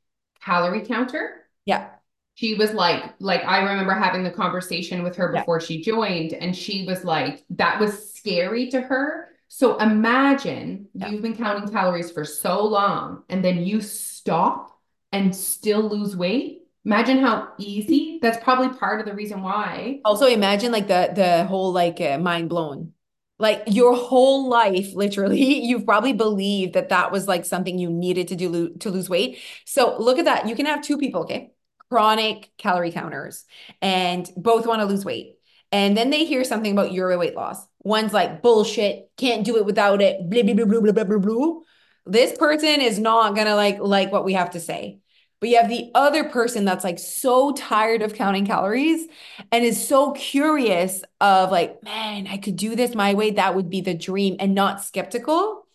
calorie 0.43 0.85
counter. 0.85 1.47
yeah, 1.65 1.97
She 2.37 2.55
was 2.55 2.75
like, 2.75 3.15
like 3.21 3.45
I 3.45 3.61
remember 3.61 3.95
having 3.95 4.25
the 4.25 4.31
conversation 4.33 5.03
with 5.05 5.17
her 5.17 5.33
Yeah. 5.33 5.41
before 5.41 5.61
she 5.61 5.83
joined, 5.83 6.35
and 6.35 6.57
she 6.57 6.87
was 6.87 7.05
like, 7.05 7.45
that 7.51 7.81
was 7.81 8.15
scary 8.15 8.71
to 8.71 8.81
her. 8.83 9.31
So 9.49 9.79
imagine 9.79 10.89
Yeah. 10.95 11.09
you've 11.11 11.23
been 11.23 11.37
counting 11.37 11.71
calories 11.73 12.13
for 12.13 12.25
so 12.25 12.65
long, 12.65 13.25
and 13.31 13.45
then 13.45 13.65
you 13.65 13.81
stop 13.83 14.79
and 15.13 15.35
still 15.37 15.83
lose 15.89 16.17
weight. 16.17 16.66
Imagine 16.87 17.19
how 17.19 17.49
easy. 17.59 18.21
That's 18.23 18.43
probably 18.45 18.69
part 18.79 19.01
of 19.01 19.07
the 19.07 19.15
reason 19.15 19.43
why. 19.43 20.01
Also, 20.05 20.27
imagine 20.27 20.71
like 20.71 20.87
the 20.87 21.11
the 21.13 21.45
whole 21.45 21.73
like 21.73 22.01
uh, 22.01 22.17
mind 22.19 22.49
blown. 22.49 22.93
Like 23.41 23.65
your 23.67 23.95
whole 23.95 24.49
life, 24.49 24.95
literally, 24.95 25.65
you've 25.67 25.85
probably 25.85 26.13
believed 26.13 26.75
that 26.75 26.91
that 26.91 27.11
was 27.11 27.27
like 27.27 27.45
something 27.45 27.77
you 27.77 27.91
needed 27.91 28.29
to 28.29 28.37
do 28.37 28.49
lo- 28.49 28.69
to 28.81 28.91
lose 28.91 29.11
weight. 29.11 29.39
So 29.65 29.99
look 29.99 30.21
at 30.21 30.27
that. 30.27 30.49
You 30.49 30.55
can 30.55 30.67
have 30.67 30.81
two 30.81 30.97
people, 30.97 31.23
okay? 31.23 31.51
Chronic 31.91 32.53
calorie 32.57 32.93
counters, 32.93 33.45
and 33.83 34.31
both 34.37 34.65
want 34.65 34.81
to 34.81 34.87
lose 34.87 35.05
weight. 35.05 35.39
And 35.73 35.97
then 35.97 36.11
they 36.11 36.25
hear 36.25 36.45
something 36.45 36.71
about 36.71 36.93
your 36.93 37.19
weight 37.19 37.35
loss. 37.35 37.67
One's 37.81 38.13
like 38.13 38.43
bullshit, 38.43 39.11
can't 39.17 39.45
do 39.45 39.57
it 39.57 39.67
without 39.67 40.01
it. 40.01 40.31
Blah 40.31 40.45
blah 40.45 40.55
blah 40.55 40.81
blah 40.81 40.93
blah 40.93 41.05
blah 41.05 41.19
blah. 41.19 41.61
This 42.07 42.39
person 42.39 42.81
is 42.81 43.01
not 43.01 43.35
gonna 43.35 43.57
like 43.57 43.81
like 43.81 44.13
what 44.13 44.25
we 44.25 44.35
have 44.35 44.51
to 44.51 44.61
say. 44.61 45.01
But 45.41 45.51
you 45.51 45.57
have 45.59 45.69
the 45.69 45.91
other 45.95 46.25
person 46.25 46.65
that's 46.65 46.85
like 46.85 46.99
so 46.99 47.53
tired 47.53 48.03
of 48.03 48.15
counting 48.15 48.47
calories 48.47 49.07
and 49.53 49.65
is 49.65 49.87
so 49.87 50.13
curious 50.13 51.03
of 51.21 51.51
like, 51.51 51.83
man, 51.83 52.27
I 52.27 52.39
could 52.39 52.57
do 52.57 52.75
this 52.75 52.95
my 52.95 53.15
way. 53.15 53.33
That 53.33 53.55
would 53.55 53.69
be 53.69 53.83
the 53.83 53.95
dream 53.95 54.37
and 54.41 54.55
not 54.55 54.83
skeptical. 54.83 55.67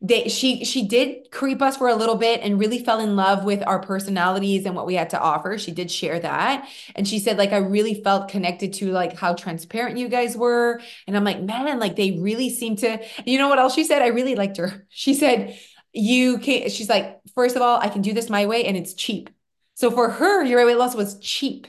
they 0.00 0.28
she 0.28 0.64
she 0.64 0.86
did 0.86 1.30
creep 1.32 1.60
us 1.60 1.76
for 1.76 1.88
a 1.88 1.96
little 1.96 2.14
bit 2.14 2.40
and 2.42 2.60
really 2.60 2.78
fell 2.84 3.00
in 3.00 3.16
love 3.16 3.44
with 3.44 3.64
our 3.66 3.80
personalities 3.80 4.64
and 4.64 4.76
what 4.76 4.86
we 4.86 4.94
had 4.94 5.10
to 5.10 5.20
offer. 5.20 5.58
She 5.58 5.72
did 5.72 5.90
share 5.90 6.20
that. 6.20 6.68
And 6.94 7.06
she 7.08 7.18
said, 7.18 7.36
like, 7.36 7.52
I 7.52 7.56
really 7.58 7.94
felt 8.04 8.28
connected 8.28 8.72
to 8.74 8.92
like 8.92 9.16
how 9.16 9.34
transparent 9.34 9.98
you 9.98 10.08
guys 10.08 10.36
were. 10.36 10.80
And 11.08 11.16
I'm 11.16 11.24
like, 11.24 11.42
man, 11.42 11.80
like 11.80 11.96
they 11.96 12.12
really 12.20 12.48
seem 12.50 12.76
to, 12.76 13.04
you 13.26 13.38
know 13.38 13.48
what 13.48 13.58
else 13.58 13.74
she 13.74 13.82
said? 13.84 14.02
I 14.02 14.08
really 14.08 14.36
liked 14.36 14.58
her. 14.58 14.86
She 14.90 15.14
said, 15.14 15.58
you 15.92 16.38
can't, 16.38 16.70
she's 16.70 16.88
like, 16.88 17.20
first 17.34 17.56
of 17.56 17.62
all, 17.62 17.80
I 17.80 17.88
can 17.88 18.02
do 18.02 18.12
this 18.12 18.30
my 18.30 18.46
way 18.46 18.64
and 18.64 18.76
it's 18.76 18.94
cheap. 18.94 19.30
So 19.74 19.90
for 19.90 20.10
her, 20.10 20.44
your 20.44 20.64
weight 20.66 20.76
loss 20.76 20.94
was 20.94 21.18
cheap 21.18 21.66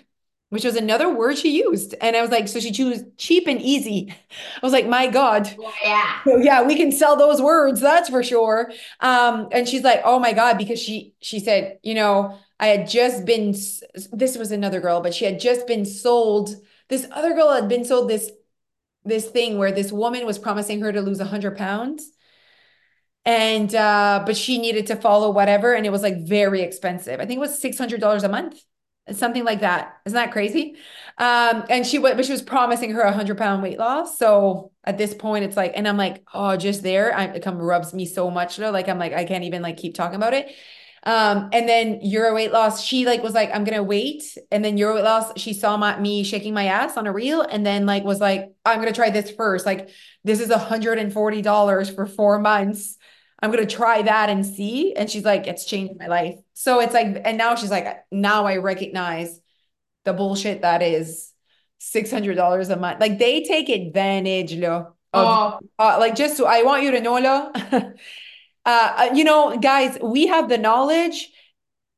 which 0.50 0.66
was 0.66 0.76
another 0.76 1.14
word 1.14 1.38
she 1.38 1.58
used. 1.58 1.96
And 2.02 2.16
I 2.16 2.22
was 2.22 2.32
like, 2.32 2.48
so 2.48 2.60
she 2.60 2.72
chose 2.72 3.04
cheap 3.18 3.48
and 3.48 3.62
easy. 3.62 4.12
I 4.12 4.66
was 4.66 4.74
like, 4.74 4.88
my 4.88 5.08
God. 5.08 5.48
Yeah. 5.84 6.24
So 6.24 6.38
yeah, 6.38 6.64
we 6.64 6.76
can 6.76 6.92
sell 6.92 7.16
those 7.16 7.42
words, 7.42 7.80
that's 7.80 8.10
for 8.10 8.24
sure. 8.24 8.72
Um, 9.00 9.48
and 9.52 9.68
she's 9.68 9.84
like, 9.84 10.02
oh 10.04 10.20
my 10.20 10.34
God, 10.34 10.58
because 10.58 10.82
she 10.82 11.14
she 11.22 11.40
said, 11.40 11.80
you 11.84 11.94
know, 11.94 12.38
I 12.60 12.68
had 12.68 12.90
just 12.90 13.26
been 13.26 13.52
this 13.52 14.38
was 14.38 14.52
another 14.52 14.82
girl, 14.82 15.02
but 15.02 15.14
she 15.14 15.26
had 15.26 15.40
just 15.40 15.68
been 15.68 15.86
sold. 15.86 16.56
This 16.90 17.08
other 17.12 17.34
girl 17.34 17.52
had 17.52 17.70
been 17.70 17.86
sold 17.86 18.10
this 18.10 18.32
this 19.06 19.30
thing 19.30 19.58
where 19.58 19.72
this 19.72 19.92
woman 19.92 20.26
was 20.26 20.40
promising 20.40 20.82
her 20.82 20.92
to 20.92 21.02
lose 21.02 21.20
100 21.20 21.58
pounds 21.58 22.12
and 23.30 23.76
uh 23.76 24.24
but 24.26 24.36
she 24.36 24.58
needed 24.58 24.88
to 24.88 24.96
follow 24.96 25.30
whatever 25.30 25.74
and 25.74 25.86
it 25.86 25.92
was 25.92 26.02
like 26.02 26.26
very 26.26 26.62
expensive 26.62 27.20
i 27.20 27.26
think 27.26 27.38
it 27.38 27.42
was 27.48 27.60
$600 27.60 28.24
a 28.24 28.30
month 28.30 28.62
something 29.12 29.44
like 29.44 29.62
that. 29.62 29.98
Isn't 30.06 30.16
that 30.16 30.32
crazy? 30.32 30.76
Um, 31.18 31.66
and 31.70 31.86
she 31.86 31.98
but 31.98 32.24
she 32.26 32.32
was 32.32 32.42
promising 32.42 32.92
her 32.92 33.02
a 33.02 33.12
hundred 33.12 33.38
pound 33.38 33.62
weight 33.62 33.78
loss. 33.80 34.18
So 34.18 34.72
at 34.84 34.98
this 34.98 35.14
point, 35.14 35.46
it's 35.46 35.58
like, 35.58 35.74
and 35.76 35.88
I'm 35.88 35.98
like, 35.98 36.24
oh, 36.34 36.56
just 36.58 36.84
there, 36.84 37.16
I, 37.16 37.26
it 37.26 37.44
come 37.44 37.58
rubs 37.58 37.94
me 37.94 38.06
so 38.06 38.30
much 38.32 38.58
though. 38.58 38.72
Like 38.72 38.88
I'm 38.88 39.00
like, 39.00 39.14
I 39.14 39.26
can't 39.26 39.44
even 39.44 39.62
like 39.62 39.78
keep 39.78 39.96
talking 39.96 40.16
about 40.16 40.34
it. 40.34 40.54
Um, 41.04 41.50
and 41.54 41.68
then 41.68 42.00
Euro 42.02 42.36
weight 42.36 42.52
loss, 42.52 42.84
she 42.84 43.06
like 43.06 43.24
was 43.24 43.34
like, 43.34 43.50
I'm 43.54 43.64
gonna 43.64 43.84
wait. 43.84 44.38
And 44.52 44.64
then 44.64 44.78
Euro 44.78 44.96
weight 44.96 45.04
loss, 45.04 45.32
she 45.40 45.54
saw 45.54 45.78
my 45.78 46.00
me 46.00 46.24
shaking 46.24 46.54
my 46.54 46.66
ass 46.66 46.98
on 46.98 47.08
a 47.08 47.14
reel, 47.14 47.42
and 47.42 47.66
then 47.66 47.86
like 47.86 48.04
was 48.04 48.20
like, 48.20 48.52
I'm 48.66 48.80
gonna 48.80 48.94
try 48.94 49.10
this 49.10 49.32
first. 49.32 49.66
Like 49.66 49.90
this 50.24 50.40
is 50.40 50.50
$140 50.50 51.96
for 51.96 52.06
four 52.06 52.40
months. 52.40 52.98
I'm 53.42 53.52
gonna 53.52 53.66
try 53.66 54.02
that 54.02 54.30
and 54.30 54.46
see. 54.46 54.94
And 54.94 55.10
she's 55.10 55.24
like, 55.24 55.48
it's 55.48 55.66
changed 55.66 56.00
my 56.00 56.08
life. 56.08 56.36
So 56.54 56.80
it's 56.82 56.94
like, 56.94 57.22
and 57.24 57.38
now 57.38 57.56
she's 57.56 57.72
like, 57.72 57.88
now 58.12 58.46
I 58.46 58.58
recognize 58.58 59.40
the 60.06 60.14
bullshit 60.14 60.62
that 60.62 60.82
is 60.82 61.32
six 61.80 62.12
hundred 62.12 62.36
dollars 62.36 62.70
a 62.70 62.76
month. 62.76 63.00
Like 63.00 63.18
they 63.18 63.44
take 63.44 63.70
advantage, 63.70 64.54
lo. 64.56 64.96
Of, 65.12 65.26
oh. 65.26 65.60
uh, 65.80 65.98
like 66.00 66.16
just 66.16 66.38
so 66.38 66.46
I 66.46 66.64
want 66.64 66.84
you 66.84 66.92
to 66.92 67.02
know, 67.02 67.18
lo. 67.18 67.52
uh, 68.66 69.10
you 69.14 69.24
know, 69.24 69.58
guys, 69.58 69.98
we 70.02 70.28
have 70.28 70.50
the 70.50 70.58
knowledge 70.58 71.32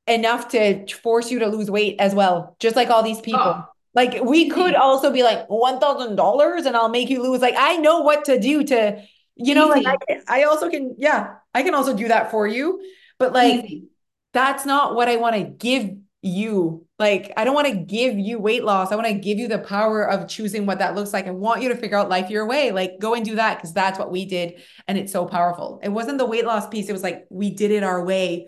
enough 0.07 0.49
to 0.49 0.85
force 0.87 1.31
you 1.31 1.39
to 1.39 1.47
lose 1.47 1.69
weight 1.69 1.95
as 1.99 2.13
well, 2.15 2.55
just 2.59 2.75
like 2.75 2.89
all 2.89 3.03
these 3.03 3.21
people. 3.21 3.41
Oh. 3.41 3.65
Like 3.93 4.23
we 4.23 4.49
could 4.49 4.75
also 4.75 5.11
be 5.11 5.23
like 5.23 5.49
one 5.49 5.79
thousand 5.79 6.15
dollars, 6.15 6.65
and 6.65 6.77
I'll 6.77 6.89
make 6.89 7.09
you 7.09 7.21
lose. 7.21 7.41
Like 7.41 7.55
I 7.57 7.77
know 7.77 8.01
what 8.01 8.25
to 8.25 8.39
do 8.39 8.63
to 8.65 9.03
you 9.35 9.55
know, 9.55 9.73
Easy. 9.73 9.83
like 9.83 9.99
I, 10.09 10.41
I, 10.41 10.43
also 10.43 10.69
can, 10.69 10.95
yeah, 10.97 11.35
I 11.53 11.63
can 11.63 11.73
also 11.73 11.95
do 11.95 12.07
that 12.09 12.31
for 12.31 12.47
you. 12.47 12.81
But 13.17 13.33
like, 13.33 13.65
Easy. 13.65 13.87
that's 14.33 14.65
not 14.65 14.95
what 14.95 15.07
I 15.07 15.17
want 15.17 15.35
to 15.35 15.43
give 15.43 15.97
you. 16.21 16.85
Like, 16.99 17.33
I 17.37 17.43
don't 17.43 17.55
want 17.55 17.67
to 17.67 17.75
give 17.75 18.17
you 18.17 18.39
weight 18.39 18.63
loss. 18.63 18.91
I 18.91 18.95
want 18.95 19.07
to 19.07 19.13
give 19.13 19.39
you 19.39 19.47
the 19.47 19.59
power 19.59 20.07
of 20.07 20.27
choosing 20.27 20.65
what 20.65 20.79
that 20.79 20.95
looks 20.95 21.13
like. 21.13 21.27
I 21.27 21.31
want 21.31 21.61
you 21.61 21.69
to 21.69 21.75
figure 21.75 21.97
out 21.97 22.09
life 22.09 22.29
your 22.29 22.45
way. 22.45 22.71
Like, 22.71 22.99
go 22.99 23.13
and 23.15 23.25
do 23.25 23.35
that 23.35 23.57
because 23.57 23.73
that's 23.73 23.97
what 23.97 24.11
we 24.11 24.25
did. 24.25 24.61
And 24.87 24.97
it's 24.97 25.11
so 25.11 25.25
powerful. 25.25 25.79
It 25.81 25.89
wasn't 25.89 26.17
the 26.19 26.25
weight 26.25 26.45
loss 26.45 26.67
piece. 26.67 26.89
It 26.89 26.93
was 26.93 27.03
like, 27.03 27.25
we 27.29 27.51
did 27.51 27.71
it 27.71 27.83
our 27.83 28.03
way. 28.03 28.47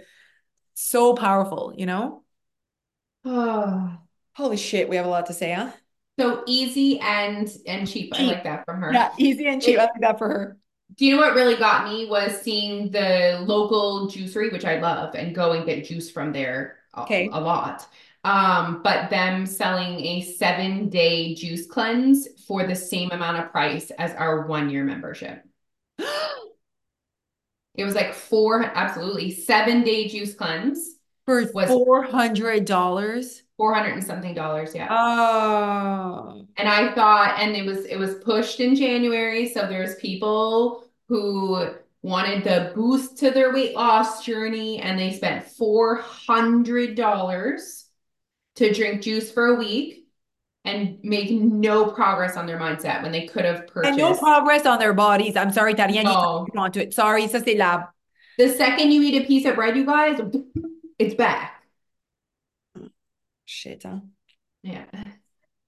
So 0.75 1.15
powerful, 1.15 1.73
you 1.75 1.85
know? 1.85 2.23
Oh, 3.25 3.97
holy 4.35 4.57
shit. 4.57 4.89
We 4.89 4.97
have 4.97 5.05
a 5.05 5.09
lot 5.09 5.27
to 5.27 5.33
say, 5.33 5.53
huh? 5.53 5.71
So 6.19 6.43
easy 6.45 6.99
and 6.99 7.49
and 7.65 7.87
cheap. 7.89 8.13
cheap. 8.13 8.29
I 8.29 8.33
like 8.33 8.43
that 8.43 8.65
from 8.65 8.81
her. 8.81 8.93
Yeah, 8.93 9.11
easy 9.17 9.47
and 9.47 9.59
cheap. 9.59 9.77
It, 9.77 9.79
I 9.79 9.85
like 9.85 10.01
that 10.01 10.19
for 10.19 10.27
her 10.27 10.57
do 10.95 11.05
you 11.05 11.15
know 11.15 11.21
what 11.21 11.35
really 11.35 11.55
got 11.55 11.85
me 11.85 12.05
was 12.05 12.39
seeing 12.41 12.91
the 12.91 13.43
local 13.45 14.07
juicery, 14.09 14.51
which 14.51 14.65
I 14.65 14.79
love, 14.79 15.15
and 15.15 15.33
go 15.33 15.53
and 15.53 15.65
get 15.65 15.85
juice 15.85 16.11
from 16.11 16.31
there 16.31 16.77
okay. 16.97 17.29
a, 17.31 17.37
a 17.37 17.41
lot. 17.41 17.87
Um, 18.23 18.81
but 18.83 19.09
them 19.09 19.45
selling 19.45 19.99
a 19.99 20.21
seven 20.21 20.89
day 20.89 21.35
juice 21.35 21.65
cleanse 21.65 22.27
for 22.47 22.65
the 22.65 22.75
same 22.75 23.11
amount 23.11 23.37
of 23.37 23.51
price 23.51 23.91
as 23.91 24.13
our 24.13 24.47
one 24.47 24.69
year 24.69 24.83
membership. 24.83 25.43
it 25.97 27.83
was 27.83 27.95
like 27.95 28.13
four, 28.13 28.63
absolutely 28.63 29.31
seven 29.31 29.83
day 29.83 30.07
juice 30.07 30.35
cleanse 30.35 30.97
for 31.25 31.43
was 31.53 31.67
four 31.67 32.03
hundred 32.03 32.65
dollars. 32.65 33.43
400 33.57 33.93
and 33.93 34.03
something 34.03 34.33
dollars 34.33 34.73
yeah 34.73 34.87
oh 34.89 36.45
and 36.57 36.67
i 36.67 36.93
thought 36.95 37.39
and 37.39 37.55
it 37.55 37.63
was 37.63 37.85
it 37.85 37.97
was 37.97 38.15
pushed 38.15 38.59
in 38.59 38.75
january 38.75 39.47
so 39.47 39.67
there's 39.67 39.95
people 39.95 40.82
who 41.07 41.65
wanted 42.01 42.43
the 42.43 42.73
boost 42.75 43.17
to 43.19 43.31
their 43.31 43.53
weight 43.53 43.73
loss 43.75 44.25
journey 44.25 44.79
and 44.79 44.99
they 44.99 45.13
spent 45.13 45.45
$400 45.45 47.83
to 48.55 48.73
drink 48.73 49.01
juice 49.01 49.31
for 49.31 49.47
a 49.47 49.55
week 49.55 50.07
and 50.65 50.97
make 51.03 51.31
no 51.31 51.87
progress 51.87 52.37
on 52.37 52.45
their 52.45 52.59
mindset 52.59 53.01
when 53.01 53.11
they 53.11 53.27
could 53.27 53.45
have 53.45 53.67
purchased. 53.67 53.89
And 53.89 53.97
no 53.97 54.17
progress 54.17 54.65
on 54.65 54.79
their 54.79 54.93
bodies. 54.93 55.35
I'm 55.35 55.51
sorry, 55.51 55.73
Tarian, 55.73 56.03
no. 56.03 56.47
you 56.53 56.59
onto 56.59 56.79
it. 56.79 56.93
Sorry, 56.93 57.27
ça 57.27 57.43
c'est 57.43 57.57
lab. 57.57 57.81
The 58.37 58.49
second 58.49 58.91
you 58.91 59.01
eat 59.03 59.21
a 59.21 59.25
piece 59.25 59.45
of 59.45 59.55
bread, 59.55 59.77
you 59.77 59.85
guys, 59.85 60.19
it's 60.97 61.15
back. 61.15 61.63
Shit, 63.45 63.83
huh? 63.83 63.99
Yeah. 64.63 64.85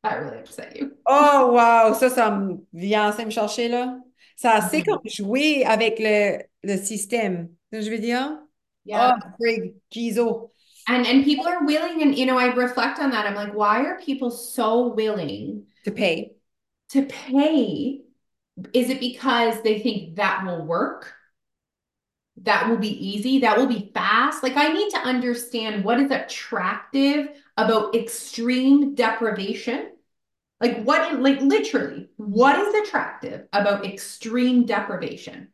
That 0.04 0.22
really 0.22 0.39
upset 0.39 0.75
you. 0.75 0.94
Oh, 1.06 1.51
wow. 1.51 1.94
Ça, 1.94 2.10
ça 2.10 2.39
vient 2.74 3.18
me 3.18 3.32
chercher, 3.32 3.70
là. 3.70 4.00
Assez 4.44 4.82
ah. 4.82 4.92
comme 4.92 5.01
joué 5.06 5.65
avec 5.65 5.98
le, 6.00 6.44
le 6.63 6.77
système. 6.77 7.50
Je 7.72 7.89
veux 7.89 8.00
dire? 8.00 8.38
Yeah. 8.86 9.15
Ah, 9.15 9.20
oh, 9.20 9.30
frig, 9.39 9.75
Gizo. 9.92 10.51
And 10.88 11.08
and 11.08 11.24
people 11.24 11.48
are 11.48 11.65
willing, 11.65 12.04
and 12.04 12.15
you 12.15 12.27
know, 12.27 12.38
I 12.38 12.54
reflect 12.54 13.00
on 13.00 13.10
that. 13.12 13.25
I'm 13.25 13.34
like, 13.34 13.54
why 13.54 13.86
are 13.86 14.00
people 14.00 14.30
so 14.30 14.94
willing 14.94 15.65
to 15.84 15.92
pay? 15.92 16.34
To 16.89 17.04
pay? 17.04 18.01
Is 18.74 18.89
it 18.89 19.00
because 19.00 19.62
they 19.63 19.80
think 19.80 20.15
that 20.18 20.46
will 20.46 20.63
work? 20.63 21.12
That 22.44 22.70
will 22.70 22.77
be 22.77 22.89
easy, 22.89 23.39
that 23.39 23.58
will 23.58 23.65
be 23.65 23.92
fast. 23.94 24.44
Like, 24.44 24.58
I 24.58 24.72
need 24.72 24.89
to 24.92 25.00
understand 25.00 25.84
what 25.84 26.00
is 26.00 26.12
attractive 26.12 27.30
about 27.58 27.96
extreme 27.96 28.94
deprivation 28.94 29.92
like 30.62 30.83
what 30.83 31.19
like 31.19 31.41
literally, 31.41 32.09
what 32.17 32.57
is 32.57 32.88
attractive 32.88 33.47
about 33.51 33.85
extreme 33.85 34.65
deprivation? 34.65 35.50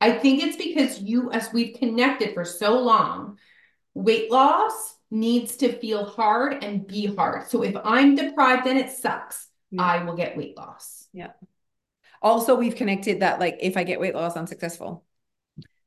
I 0.00 0.12
think 0.12 0.42
it's 0.42 0.56
because 0.56 1.00
you 1.00 1.30
as 1.32 1.52
we've 1.52 1.76
connected 1.78 2.34
for 2.34 2.44
so 2.44 2.80
long, 2.80 3.38
weight 3.94 4.30
loss 4.30 4.94
needs 5.10 5.56
to 5.56 5.72
feel 5.78 6.04
hard 6.04 6.62
and 6.62 6.86
be 6.86 7.06
hard. 7.14 7.48
So 7.48 7.62
if 7.62 7.74
I'm 7.84 8.14
deprived 8.14 8.66
and 8.66 8.78
it 8.78 8.90
sucks, 8.90 9.48
yeah. 9.70 9.82
I 9.82 10.04
will 10.04 10.16
get 10.16 10.36
weight 10.36 10.56
loss. 10.56 11.08
Yeah. 11.12 11.32
Also, 12.22 12.54
we've 12.54 12.76
connected 12.76 13.20
that 13.20 13.40
like 13.40 13.58
if 13.60 13.76
I 13.76 13.84
get 13.84 14.00
weight 14.00 14.14
loss, 14.14 14.36
I'm 14.36 14.46
successful. 14.46 15.04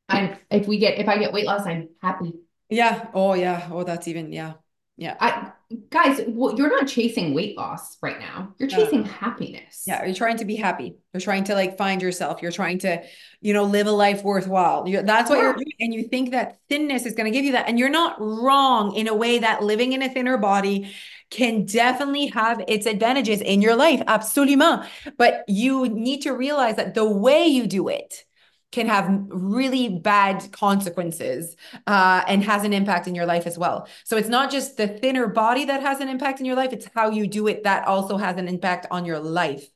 I'm 0.07 0.35
if 0.49 0.67
we 0.67 0.79
get 0.79 0.99
if 0.99 1.07
I 1.07 1.17
get 1.17 1.33
weight 1.33 1.45
loss, 1.45 1.65
I'm 1.65 1.89
happy. 2.01 2.33
Yeah. 2.69 3.07
Oh 3.13 3.33
yeah. 3.33 3.67
Oh, 3.71 3.83
that's 3.83 4.07
even 4.07 4.31
yeah. 4.31 4.53
Yeah. 4.99 5.15
I, 5.21 5.53
guys, 5.91 6.19
well, 6.27 6.57
you're 6.57 6.69
not 6.69 6.85
chasing 6.89 7.33
weight 7.33 7.55
loss 7.55 7.97
right 8.01 8.19
now. 8.19 8.53
You're 8.57 8.67
chasing 8.67 9.05
happiness. 9.05 9.85
Yeah. 9.87 10.03
You're 10.03 10.13
trying 10.13 10.35
to 10.37 10.45
be 10.45 10.57
happy. 10.57 10.97
You're 11.13 11.21
trying 11.21 11.45
to 11.45 11.53
like 11.53 11.77
find 11.77 12.01
yourself. 12.01 12.41
You're 12.41 12.51
trying 12.51 12.79
to, 12.79 13.01
you 13.39 13.53
know, 13.53 13.63
live 13.63 13.87
a 13.87 13.91
life 13.91 14.25
worthwhile. 14.25 14.85
You're, 14.89 15.03
that's 15.03 15.29
what 15.29 15.37
yeah. 15.37 15.43
you're 15.43 15.53
doing. 15.53 15.71
And 15.79 15.93
you 15.93 16.09
think 16.09 16.31
that 16.31 16.57
thinness 16.67 17.05
is 17.05 17.13
going 17.13 17.31
to 17.31 17.35
give 17.35 17.45
you 17.45 17.53
that. 17.53 17.69
And 17.69 17.79
you're 17.79 17.87
not 17.87 18.17
wrong 18.19 18.93
in 18.93 19.07
a 19.07 19.15
way 19.15 19.39
that 19.39 19.63
living 19.63 19.93
in 19.93 20.01
a 20.01 20.09
thinner 20.09 20.37
body 20.37 20.93
can 21.29 21.63
definitely 21.63 22.27
have 22.27 22.61
its 22.67 22.85
advantages 22.85 23.39
in 23.39 23.61
your 23.61 23.77
life. 23.77 24.03
Absolutely. 24.05 24.57
But 25.17 25.45
you 25.47 25.87
need 25.87 26.23
to 26.23 26.31
realize 26.31 26.75
that 26.75 26.93
the 26.93 27.09
way 27.09 27.45
you 27.45 27.67
do 27.67 27.87
it, 27.87 28.25
can 28.71 28.88
have 28.88 29.09
really 29.29 29.89
bad 29.89 30.51
consequences 30.51 31.55
uh, 31.88 32.23
and 32.27 32.43
has 32.43 32.63
an 32.63 32.73
impact 32.73 33.07
in 33.07 33.15
your 33.15 33.25
life 33.25 33.47
as 33.47 33.57
well. 33.57 33.88
So 34.03 34.15
it's 34.17 34.29
not 34.29 34.51
just 34.51 34.77
the 34.77 34.88
thinner 34.88 35.27
body 35.27 35.65
that 35.65 35.81
has 35.81 35.99
an 35.99 36.09
impact 36.09 36.39
in 36.39 36.45
your 36.45 36.55
life, 36.55 36.71
it's 36.73 36.88
how 36.93 37.09
you 37.09 37.27
do 37.27 37.47
it 37.47 37.63
that 37.63 37.88
also 37.88 38.17
has 38.17 38.38
an 38.38 38.47
impact 38.47 38.85
on 38.91 39.05
your 39.05 39.19
life. 39.19 39.67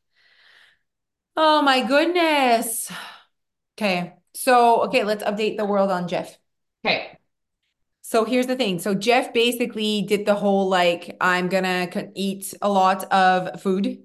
Oh 1.36 1.62
my 1.64 1.82
goodness. 1.82 2.92
Okay. 3.78 4.14
So, 4.36 4.84
okay, 4.84 5.04
let's 5.04 5.24
update 5.24 5.58
the 5.58 5.66
world 5.66 5.92
on 5.92 6.08
Jeff. 6.08 6.38
Okay. 6.86 7.18
So 8.02 8.26
here's 8.26 8.48
the 8.48 8.56
thing. 8.56 8.80
So 8.80 8.94
Jeff 8.94 9.34
basically 9.34 10.04
did 10.04 10.26
the 10.26 10.36
whole 10.36 10.70
like, 10.70 11.18
I'm 11.20 11.50
going 11.50 11.64
to 11.64 12.12
eat 12.16 12.54
a 12.62 12.70
lot 12.70 13.06
of 13.06 13.62
food, 13.62 14.04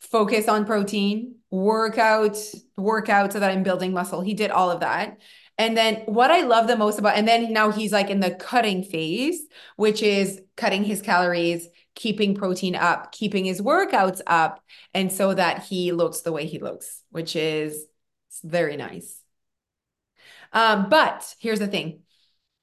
focus 0.00 0.48
on 0.48 0.66
protein, 0.66 1.35
workout, 1.50 2.36
workout 2.76 3.32
so 3.32 3.40
that 3.40 3.50
I'm 3.50 3.62
building 3.62 3.92
muscle. 3.92 4.20
He 4.20 4.34
did 4.34 4.50
all 4.50 4.70
of 4.70 4.80
that. 4.80 5.18
And 5.58 5.76
then 5.76 6.02
what 6.06 6.30
I 6.30 6.42
love 6.42 6.66
the 6.66 6.76
most 6.76 6.98
about, 6.98 7.16
and 7.16 7.26
then 7.26 7.52
now 7.52 7.70
he's 7.70 7.92
like 7.92 8.10
in 8.10 8.20
the 8.20 8.32
cutting 8.34 8.82
phase, 8.82 9.40
which 9.76 10.02
is 10.02 10.42
cutting 10.56 10.84
his 10.84 11.00
calories, 11.00 11.68
keeping 11.94 12.34
protein 12.34 12.74
up, 12.76 13.12
keeping 13.12 13.46
his 13.46 13.62
workouts 13.62 14.20
up, 14.26 14.62
and 14.92 15.10
so 15.10 15.32
that 15.32 15.64
he 15.64 15.92
looks 15.92 16.20
the 16.20 16.32
way 16.32 16.46
he 16.46 16.58
looks, 16.58 17.02
which 17.10 17.34
is 17.34 17.86
very 18.44 18.76
nice. 18.76 19.20
Um, 20.52 20.88
but 20.90 21.34
here's 21.40 21.58
the 21.58 21.66
thing. 21.66 22.02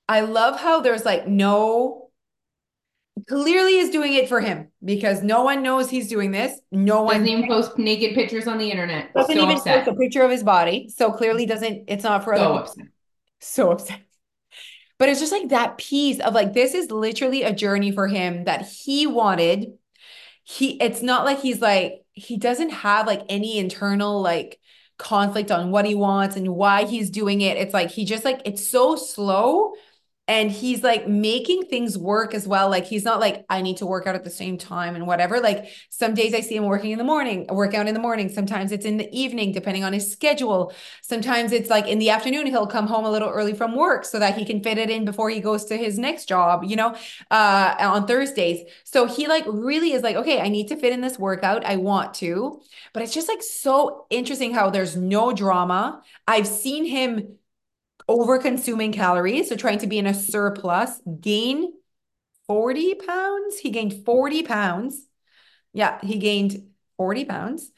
I 0.07 0.21
love 0.21 0.59
how 0.59 0.81
there's 0.81 1.05
like 1.05 1.27
no 1.27 2.02
clearly 3.27 3.77
is 3.77 3.89
doing 3.89 4.13
it 4.13 4.27
for 4.29 4.41
him 4.41 4.69
because 4.83 5.23
no 5.23 5.43
one 5.43 5.63
knows 5.63 5.89
he's 5.89 6.07
doing 6.09 6.31
this. 6.31 6.59
No 6.71 7.03
one 7.03 7.19
doesn't 7.19 7.27
even 7.27 7.47
post 7.47 7.77
naked 7.77 8.15
pictures 8.15 8.47
on 8.47 8.57
the 8.57 8.69
internet. 8.71 9.13
doesn't 9.15 9.37
so 9.37 9.41
even 9.41 9.57
upset. 9.57 9.85
post 9.85 9.87
a 9.87 9.93
picture 9.95 10.23
of 10.23 10.31
his 10.31 10.43
body. 10.43 10.89
So 10.89 11.11
clearly 11.11 11.45
doesn't 11.45 11.85
it's 11.87 12.03
not 12.03 12.23
for 12.23 12.33
So 12.35 12.41
other 12.41 12.55
upset. 12.55 12.85
so 13.39 13.71
upset. 13.71 14.01
But 14.99 15.09
it's 15.09 15.19
just 15.19 15.31
like 15.31 15.49
that 15.49 15.77
piece 15.77 16.19
of 16.19 16.33
like 16.33 16.53
this 16.53 16.73
is 16.73 16.91
literally 16.91 17.43
a 17.43 17.53
journey 17.53 17.91
for 17.91 18.07
him 18.07 18.45
that 18.45 18.61
he 18.67 19.07
wanted. 19.07 19.73
He 20.43 20.71
it's 20.81 21.01
not 21.01 21.25
like 21.25 21.39
he's 21.39 21.61
like 21.61 22.03
he 22.13 22.37
doesn't 22.37 22.69
have 22.69 23.07
like 23.07 23.23
any 23.29 23.57
internal 23.57 24.21
like 24.21 24.59
conflict 24.97 25.51
on 25.51 25.71
what 25.71 25.85
he 25.85 25.95
wants 25.95 26.35
and 26.35 26.55
why 26.55 26.85
he's 26.85 27.09
doing 27.09 27.41
it. 27.41 27.57
It's 27.57 27.73
like 27.73 27.91
he 27.91 28.05
just 28.05 28.25
like 28.25 28.41
it's 28.45 28.67
so 28.67 28.95
slow 28.95 29.73
and 30.27 30.51
he's 30.51 30.83
like 30.83 31.05
making 31.05 31.63
things 31.63 31.97
work 31.97 32.33
as 32.33 32.47
well 32.47 32.69
like 32.69 32.85
he's 32.85 33.03
not 33.03 33.19
like 33.19 33.45
i 33.49 33.61
need 33.61 33.75
to 33.77 33.85
work 33.85 34.07
out 34.07 34.15
at 34.15 34.23
the 34.23 34.29
same 34.29 34.57
time 34.57 34.95
and 34.95 35.05
whatever 35.05 35.41
like 35.41 35.67
some 35.89 36.13
days 36.13 36.33
i 36.33 36.39
see 36.39 36.55
him 36.55 36.63
working 36.63 36.91
in 36.91 36.97
the 36.97 37.03
morning 37.03 37.45
work 37.51 37.73
out 37.73 37.87
in 37.87 37.93
the 37.93 37.99
morning 37.99 38.29
sometimes 38.29 38.71
it's 38.71 38.85
in 38.85 38.97
the 38.97 39.09
evening 39.17 39.51
depending 39.51 39.83
on 39.83 39.91
his 39.91 40.09
schedule 40.09 40.71
sometimes 41.01 41.51
it's 41.51 41.69
like 41.69 41.87
in 41.87 41.99
the 41.99 42.09
afternoon 42.09 42.45
he'll 42.45 42.67
come 42.67 42.87
home 42.87 43.03
a 43.03 43.11
little 43.11 43.29
early 43.29 43.53
from 43.53 43.75
work 43.75 44.05
so 44.05 44.17
that 44.17 44.37
he 44.37 44.45
can 44.45 44.63
fit 44.63 44.77
it 44.77 44.89
in 44.89 45.03
before 45.03 45.29
he 45.29 45.41
goes 45.41 45.65
to 45.65 45.75
his 45.75 45.99
next 45.99 46.25
job 46.25 46.63
you 46.63 46.75
know 46.75 46.95
uh 47.31 47.75
on 47.79 48.07
thursdays. 48.07 48.65
So 48.85 49.05
he 49.07 49.27
like 49.27 49.43
really 49.47 49.91
is 49.91 50.03
like 50.03 50.15
okay 50.15 50.39
i 50.39 50.47
need 50.47 50.67
to 50.69 50.77
fit 50.77 50.93
in 50.93 51.01
this 51.01 51.19
workout 51.19 51.65
i 51.65 51.75
want 51.75 52.13
to 52.15 52.61
but 52.93 53.03
it's 53.03 53.13
just 53.13 53.27
like 53.27 53.41
so 53.41 54.05
interesting 54.09 54.53
how 54.53 54.69
there's 54.69 54.95
no 54.95 55.33
drama. 55.33 56.01
I've 56.27 56.47
seen 56.47 56.85
him 56.85 57.37
over 58.13 58.37
consuming 58.37 58.91
calories, 58.91 59.49
so 59.49 59.55
trying 59.55 59.79
to 59.79 59.87
be 59.87 59.97
in 59.97 60.05
a 60.05 60.13
surplus, 60.13 61.01
gain 61.19 61.73
40 62.47 62.95
pounds. 62.95 63.57
He 63.57 63.71
gained 63.71 64.05
40 64.05 64.43
pounds. 64.43 65.07
Yeah, 65.73 65.99
he 66.03 66.19
gained 66.19 66.69
40 66.97 67.25
pounds. 67.25 67.71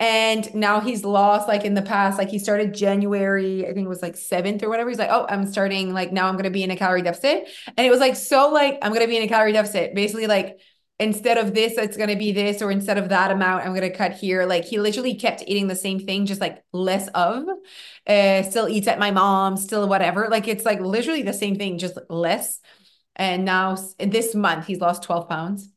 And 0.00 0.52
now 0.54 0.80
he's 0.80 1.04
lost, 1.04 1.46
like 1.46 1.64
in 1.64 1.74
the 1.74 1.82
past, 1.82 2.18
like 2.18 2.28
he 2.30 2.38
started 2.38 2.74
January, 2.74 3.64
I 3.64 3.72
think 3.72 3.84
it 3.84 3.88
was 3.88 4.02
like 4.02 4.16
7th 4.16 4.62
or 4.62 4.68
whatever. 4.68 4.88
He's 4.88 4.98
like, 4.98 5.10
oh, 5.12 5.26
I'm 5.28 5.46
starting, 5.46 5.92
like 5.92 6.10
now 6.10 6.26
I'm 6.26 6.34
to 6.44 6.50
be 6.50 6.64
in 6.64 6.72
a 6.72 6.76
calorie 6.76 7.02
deficit. 7.02 7.48
And 7.76 7.86
it 7.86 7.90
was 7.90 8.00
like, 8.00 8.16
so 8.16 8.50
like, 8.50 8.78
I'm 8.82 8.90
to 9.02 9.06
be 9.06 9.16
in 9.16 9.22
a 9.22 9.28
calorie 9.28 9.52
deficit. 9.52 9.94
Basically, 9.94 10.26
like, 10.26 10.58
instead 11.02 11.38
of 11.38 11.54
this, 11.54 11.76
it's 11.76 11.96
going 11.96 12.08
to 12.08 12.16
be 12.16 12.32
this, 12.32 12.62
or 12.62 12.70
instead 12.70 12.98
of 12.98 13.08
that 13.08 13.30
amount, 13.30 13.64
I'm 13.64 13.74
going 13.74 13.90
to 13.90 13.96
cut 13.96 14.12
here. 14.12 14.46
Like 14.46 14.64
he 14.64 14.78
literally 14.78 15.14
kept 15.14 15.42
eating 15.46 15.66
the 15.66 15.76
same 15.76 15.98
thing, 15.98 16.26
just 16.26 16.40
like 16.40 16.62
less 16.72 17.08
of. 17.08 17.44
Uh, 18.06 18.42
still 18.42 18.68
eats 18.68 18.88
at 18.88 18.98
my 18.98 19.10
mom, 19.10 19.56
still 19.56 19.88
whatever. 19.88 20.28
Like 20.30 20.48
it's 20.48 20.64
like 20.64 20.80
literally 20.80 21.22
the 21.22 21.32
same 21.32 21.56
thing, 21.56 21.78
just 21.78 21.98
less. 22.08 22.60
And 23.16 23.44
now 23.44 23.76
this 23.98 24.34
month 24.34 24.66
he's 24.66 24.80
lost 24.80 25.02
12 25.02 25.28
pounds, 25.28 25.68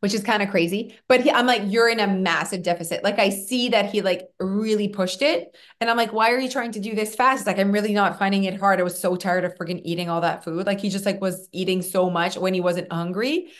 which 0.00 0.14
is 0.14 0.22
kind 0.22 0.42
of 0.42 0.50
crazy. 0.50 0.94
But 1.08 1.22
he, 1.22 1.30
I'm 1.30 1.46
like, 1.46 1.62
you're 1.66 1.88
in 1.88 2.00
a 2.00 2.06
massive 2.06 2.62
deficit. 2.62 3.02
Like 3.02 3.18
I 3.18 3.30
see 3.30 3.70
that 3.70 3.90
he 3.90 4.02
like 4.02 4.28
really 4.38 4.88
pushed 4.88 5.22
it. 5.22 5.56
And 5.80 5.88
I'm 5.88 5.96
like, 5.96 6.12
why 6.12 6.32
are 6.32 6.38
you 6.38 6.50
trying 6.50 6.72
to 6.72 6.80
do 6.80 6.94
this 6.94 7.14
fast? 7.14 7.46
like, 7.46 7.58
I'm 7.58 7.72
really 7.72 7.94
not 7.94 8.18
finding 8.18 8.44
it 8.44 8.60
hard. 8.60 8.80
I 8.80 8.82
was 8.82 9.00
so 9.00 9.16
tired 9.16 9.44
of 9.44 9.54
freaking 9.54 9.80
eating 9.84 10.10
all 10.10 10.20
that 10.20 10.44
food. 10.44 10.66
Like 10.66 10.80
he 10.80 10.90
just 10.90 11.06
like 11.06 11.20
was 11.20 11.48
eating 11.52 11.82
so 11.82 12.10
much 12.10 12.36
when 12.36 12.52
he 12.52 12.60
wasn't 12.60 12.92
hungry 12.92 13.52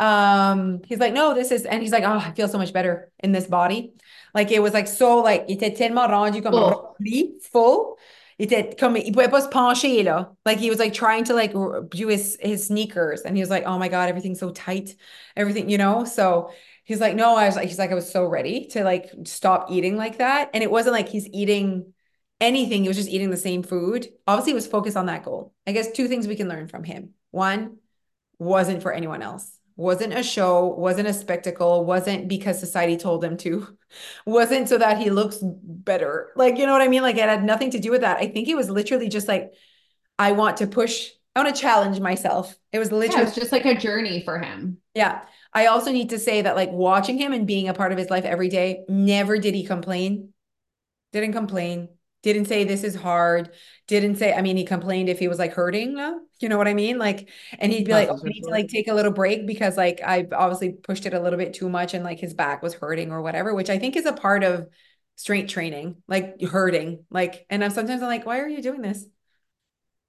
um 0.00 0.80
he's 0.86 0.98
like 0.98 1.12
no 1.12 1.34
this 1.34 1.52
is 1.52 1.64
and 1.64 1.80
he's 1.80 1.92
like 1.92 2.02
oh 2.02 2.18
I 2.18 2.32
feel 2.32 2.48
so 2.48 2.58
much 2.58 2.72
better 2.72 3.10
in 3.20 3.32
this 3.32 3.46
body. 3.46 3.94
Like 4.34 4.50
it 4.50 4.60
was 4.60 4.72
like 4.72 4.88
so 4.88 5.18
like 5.18 5.44
il 5.48 5.56
était 5.56 5.76
tellement 5.76 6.08
rendu 6.08 6.42
comme 6.42 6.52
Full. 6.52 6.96
rempli, 6.98 7.40
full. 7.42 7.96
Il 8.38 8.46
était 8.48 8.76
comme 8.76 8.96
il 8.96 9.12
pouvait 9.12 9.30
pas 9.30 9.42
se 9.42 9.48
pencher 9.48 10.02
là 10.02 10.34
like 10.44 10.58
he 10.58 10.68
was 10.68 10.80
like 10.80 10.92
trying 10.92 11.22
to 11.22 11.34
like 11.34 11.52
do 11.52 12.08
his 12.08 12.36
his 12.40 12.66
sneakers 12.66 13.22
and 13.22 13.36
he 13.36 13.40
was 13.40 13.50
like 13.50 13.64
oh 13.64 13.78
my 13.78 13.88
god 13.88 14.08
everything's 14.08 14.40
so 14.40 14.50
tight 14.50 14.96
everything 15.36 15.70
you 15.70 15.78
know? 15.78 16.04
So 16.04 16.50
he's 16.82 17.00
like 17.00 17.14
no 17.14 17.36
I 17.36 17.46
was 17.46 17.54
like 17.54 17.68
he's 17.68 17.78
like 17.78 17.92
I 17.92 17.94
was 17.94 18.10
so 18.10 18.24
ready 18.26 18.66
to 18.72 18.82
like 18.82 19.12
stop 19.24 19.70
eating 19.70 19.96
like 19.96 20.18
that 20.18 20.50
and 20.52 20.64
it 20.64 20.70
wasn't 20.70 20.94
like 20.94 21.08
he's 21.08 21.28
eating 21.28 21.92
anything 22.40 22.82
he 22.82 22.88
was 22.88 22.96
just 22.96 23.08
eating 23.08 23.30
the 23.30 23.36
same 23.36 23.62
food. 23.62 24.08
Obviously 24.26 24.50
he 24.50 24.54
was 24.54 24.66
focused 24.66 24.96
on 24.96 25.06
that 25.06 25.22
goal. 25.22 25.54
I 25.68 25.70
guess 25.70 25.92
two 25.92 26.08
things 26.08 26.26
we 26.26 26.34
can 26.34 26.48
learn 26.48 26.66
from 26.66 26.82
him. 26.82 27.10
One 27.30 27.76
wasn't 28.40 28.82
for 28.82 28.92
anyone 28.92 29.22
else 29.22 29.48
wasn't 29.76 30.12
a 30.14 30.22
show, 30.22 30.66
wasn't 30.66 31.08
a 31.08 31.12
spectacle, 31.14 31.84
wasn't 31.84 32.28
because 32.28 32.58
society 32.60 32.96
told 32.96 33.24
him 33.24 33.36
to, 33.38 33.76
wasn't 34.26 34.68
so 34.68 34.78
that 34.78 34.98
he 34.98 35.10
looks 35.10 35.38
better. 35.42 36.32
Like, 36.36 36.58
you 36.58 36.66
know 36.66 36.72
what 36.72 36.82
I 36.82 36.88
mean? 36.88 37.02
Like, 37.02 37.16
it 37.16 37.28
had 37.28 37.44
nothing 37.44 37.70
to 37.72 37.80
do 37.80 37.90
with 37.90 38.02
that. 38.02 38.18
I 38.18 38.28
think 38.28 38.48
it 38.48 38.56
was 38.56 38.70
literally 38.70 39.08
just 39.08 39.28
like, 39.28 39.52
I 40.18 40.32
want 40.32 40.58
to 40.58 40.66
push, 40.68 41.10
I 41.36 41.42
want 41.42 41.54
to 41.54 41.60
challenge 41.60 42.00
myself. 42.00 42.56
It 42.72 42.78
was 42.80 42.92
Yeah, 43.06 43.22
literally, 43.22 43.26
it's 43.26 43.34
just 43.34 43.52
like 43.52 43.64
a 43.66 43.74
journey 43.78 44.22
for 44.24 44.38
him. 44.38 44.78
yeah. 44.94 45.22
I 45.52 45.66
also 45.66 45.92
need 45.92 46.10
to 46.10 46.18
say 46.18 46.42
that, 46.42 46.56
like, 46.56 46.70
watching 46.72 47.16
him 47.18 47.32
and 47.32 47.46
being 47.46 47.68
a 47.68 47.74
part 47.74 47.92
of 47.92 47.98
his 47.98 48.10
life 48.10 48.24
every 48.24 48.48
day, 48.48 48.84
never 48.88 49.38
did 49.38 49.54
he 49.54 49.64
complain. 49.64 50.32
Didn't 51.12 51.32
complain. 51.34 51.90
Didn't 52.24 52.46
say 52.46 52.64
this 52.64 52.84
is 52.84 52.96
hard. 52.96 53.54
Didn't 53.86 54.16
say, 54.16 54.34
I 54.34 54.42
mean, 54.42 54.56
he 54.56 54.64
complained 54.64 55.08
if 55.10 55.20
he 55.20 55.28
was 55.28 55.38
like 55.38 55.52
hurting, 55.52 55.96
you 56.40 56.48
know 56.48 56.58
what 56.58 56.68
I 56.68 56.74
mean? 56.74 56.98
Like, 56.98 57.28
and 57.58 57.70
he'd 57.70 57.84
be 57.86 57.92
like, 57.92 58.08
"Oh, 58.10 58.18
I 58.18 58.28
need 58.28 58.42
to 58.42 58.50
like 58.50 58.68
take 58.68 58.88
a 58.88 58.94
little 58.94 59.12
break 59.12 59.46
because 59.46 59.76
like 59.76 60.00
I 60.04 60.26
obviously 60.32 60.72
pushed 60.72 61.06
it 61.06 61.14
a 61.14 61.20
little 61.20 61.38
bit 61.38 61.54
too 61.54 61.68
much 61.68 61.94
and 61.94 62.02
like 62.02 62.18
his 62.18 62.34
back 62.34 62.62
was 62.62 62.74
hurting 62.74 63.12
or 63.12 63.22
whatever, 63.22 63.54
which 63.54 63.70
I 63.70 63.78
think 63.78 63.96
is 63.96 64.06
a 64.06 64.12
part 64.12 64.42
of 64.42 64.68
strength 65.16 65.50
training, 65.52 66.02
like 66.08 66.40
hurting. 66.42 67.04
Like, 67.10 67.46
and 67.50 67.62
I'm 67.62 67.70
sometimes 67.70 68.02
I'm 68.02 68.08
like, 68.08 68.26
why 68.26 68.40
are 68.40 68.48
you 68.48 68.62
doing 68.62 68.82
this? 68.82 69.06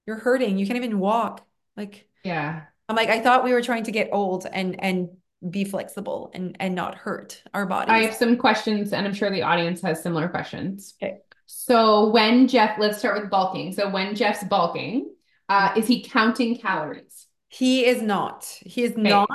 You're 0.06 0.16
hurting. 0.16 0.58
You 0.58 0.66
can't 0.66 0.76
even 0.76 0.98
walk. 0.98 1.46
Like, 1.76 2.08
Yeah. 2.24 2.64
I'm 2.88 2.96
like, 2.96 3.08
I 3.08 3.20
thought 3.20 3.44
we 3.44 3.52
were 3.52 3.62
trying 3.62 3.84
to 3.84 3.92
get 3.92 4.10
old 4.12 4.46
and 4.46 4.82
and 4.82 5.08
be 5.50 5.64
flexible 5.64 6.30
and 6.34 6.56
and 6.60 6.74
not 6.74 6.94
hurt 6.94 7.42
our 7.52 7.66
bodies. 7.66 7.92
I 7.92 7.98
have 7.98 8.14
some 8.14 8.36
questions, 8.36 8.92
and 8.92 9.06
I'm 9.06 9.14
sure 9.14 9.30
the 9.30 9.42
audience 9.42 9.80
has 9.82 10.02
similar 10.02 10.28
questions. 10.28 10.94
Okay. 11.02 11.18
So 11.46 12.10
when 12.10 12.48
Jeff, 12.48 12.78
let's 12.78 12.98
start 12.98 13.20
with 13.20 13.30
bulking. 13.30 13.72
So 13.72 13.88
when 13.88 14.14
Jeff's 14.14 14.44
bulking, 14.44 15.10
uh, 15.48 15.72
is 15.76 15.86
he 15.86 16.02
counting 16.02 16.58
calories? 16.58 17.26
He 17.48 17.86
is 17.86 18.02
not. 18.02 18.44
He 18.60 18.82
is 18.82 18.96
not. 18.96 19.28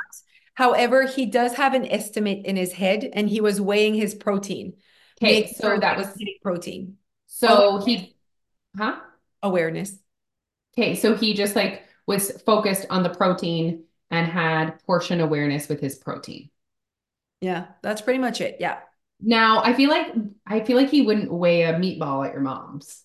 However, 0.55 1.07
he 1.07 1.25
does 1.25 1.53
have 1.55 1.73
an 1.73 1.85
estimate 1.85 2.45
in 2.45 2.55
his 2.55 2.73
head 2.73 3.09
and 3.13 3.29
he 3.29 3.41
was 3.41 3.61
weighing 3.61 3.95
his 3.95 4.13
protein. 4.13 4.73
Okay, 5.21 5.41
Make 5.41 5.55
so 5.55 5.69
sure 5.69 5.79
that 5.79 5.97
was 5.97 6.07
protein 6.43 6.97
so 7.27 7.83
he, 7.83 8.15
huh? 8.77 8.97
awareness. 9.41 9.97
Okay, 10.77 10.95
so 10.95 11.15
he 11.15 11.33
just 11.33 11.55
like 11.55 11.83
was 12.05 12.31
focused 12.43 12.85
on 12.89 13.03
the 13.03 13.09
protein 13.09 13.85
and 14.09 14.27
had 14.27 14.83
portion 14.85 15.21
awareness 15.21 15.67
with 15.67 15.79
his 15.79 15.97
protein. 15.97 16.49
Yeah, 17.39 17.67
that's 17.81 18.01
pretty 18.01 18.19
much 18.19 18.41
it. 18.41 18.57
Yeah. 18.59 18.79
Now, 19.21 19.61
I 19.63 19.73
feel 19.73 19.89
like 19.89 20.13
I 20.47 20.61
feel 20.61 20.77
like 20.77 20.89
he 20.89 21.01
wouldn't 21.01 21.31
weigh 21.31 21.63
a 21.63 21.73
meatball 21.73 22.25
at 22.25 22.33
your 22.33 22.41
mom's. 22.41 23.03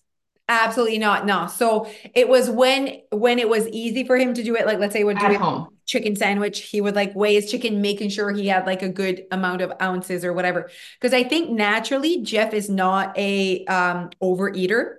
Absolutely 0.49 0.97
not. 0.97 1.25
No. 1.25 1.47
So 1.47 1.89
it 2.15 2.29
was 2.29 2.49
when 2.49 3.01
when 3.11 3.37
it 3.37 3.49
was 3.49 3.67
easy 3.67 4.05
for 4.05 4.17
him 4.17 4.33
to 4.33 4.43
do 4.43 4.55
it, 4.55 4.65
like 4.65 4.79
let's 4.79 4.93
say 4.93 5.03
we're 5.03 5.13
At 5.15 5.19
doing 5.31 5.39
home. 5.41 5.77
chicken 5.85 6.15
sandwich, 6.15 6.61
he 6.61 6.79
would 6.79 6.95
like 6.95 7.13
weigh 7.15 7.33
his 7.35 7.51
chicken, 7.51 7.81
making 7.81 8.09
sure 8.09 8.31
he 8.31 8.47
had 8.47 8.65
like 8.65 8.81
a 8.81 8.87
good 8.89 9.25
amount 9.31 9.61
of 9.61 9.73
ounces 9.81 10.23
or 10.23 10.31
whatever. 10.31 10.69
Because 10.99 11.13
I 11.13 11.23
think 11.23 11.49
naturally 11.49 12.21
Jeff 12.23 12.53
is 12.53 12.69
not 12.69 13.17
a 13.17 13.65
um 13.65 14.09
overeater. 14.23 14.95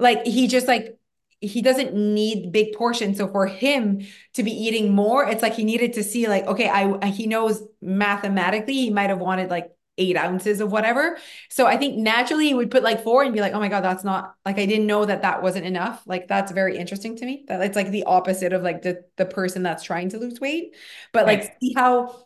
Like 0.00 0.24
he 0.26 0.48
just 0.48 0.66
like 0.68 0.98
he 1.40 1.62
doesn't 1.62 1.94
need 1.94 2.50
big 2.52 2.74
portions. 2.74 3.18
So 3.18 3.28
for 3.28 3.46
him 3.46 4.06
to 4.34 4.42
be 4.42 4.52
eating 4.52 4.94
more, 4.94 5.28
it's 5.28 5.42
like 5.42 5.54
he 5.54 5.64
needed 5.64 5.92
to 5.94 6.02
see 6.04 6.28
like, 6.28 6.46
okay, 6.46 6.68
I 6.68 7.08
he 7.08 7.26
knows 7.26 7.62
mathematically 7.82 8.74
he 8.74 8.90
might 8.90 9.10
have 9.10 9.18
wanted 9.20 9.50
like 9.50 9.70
eight 9.98 10.16
ounces 10.16 10.60
of 10.60 10.72
whatever. 10.72 11.18
So 11.50 11.66
I 11.66 11.76
think 11.76 11.96
naturally 11.98 12.46
he 12.46 12.54
would 12.54 12.70
put 12.70 12.82
like 12.82 13.02
four 13.04 13.22
and 13.22 13.34
be 13.34 13.40
like, 13.40 13.52
oh 13.52 13.58
my 13.58 13.68
God, 13.68 13.82
that's 13.82 14.04
not 14.04 14.34
like, 14.46 14.58
I 14.58 14.66
didn't 14.66 14.86
know 14.86 15.04
that 15.04 15.22
that 15.22 15.42
wasn't 15.42 15.66
enough. 15.66 16.02
Like, 16.06 16.28
that's 16.28 16.52
very 16.52 16.78
interesting 16.78 17.16
to 17.16 17.26
me. 17.26 17.44
That 17.48 17.60
it's 17.62 17.76
like 17.76 17.90
the 17.90 18.04
opposite 18.04 18.52
of 18.52 18.62
like 18.62 18.82
the, 18.82 19.04
the 19.16 19.26
person 19.26 19.62
that's 19.62 19.82
trying 19.82 20.08
to 20.10 20.18
lose 20.18 20.40
weight. 20.40 20.76
But 21.12 21.26
like, 21.26 21.40
Right. 21.40 21.50
see 21.60 21.74
how, 21.76 22.24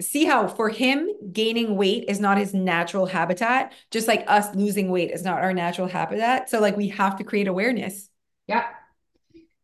see 0.00 0.24
how 0.24 0.48
for 0.48 0.68
him, 0.68 1.08
gaining 1.32 1.76
weight 1.76 2.04
is 2.08 2.20
not 2.20 2.38
his 2.38 2.54
natural 2.54 3.06
habitat, 3.06 3.72
just 3.90 4.08
like 4.08 4.24
us 4.28 4.54
losing 4.54 4.90
weight 4.90 5.10
is 5.10 5.24
not 5.24 5.42
our 5.42 5.52
natural 5.52 5.88
habitat. 5.88 6.50
So 6.50 6.60
like, 6.60 6.76
we 6.76 6.88
have 6.88 7.16
to 7.18 7.24
create 7.24 7.48
awareness, 7.48 8.08
Yeah. 8.46 8.66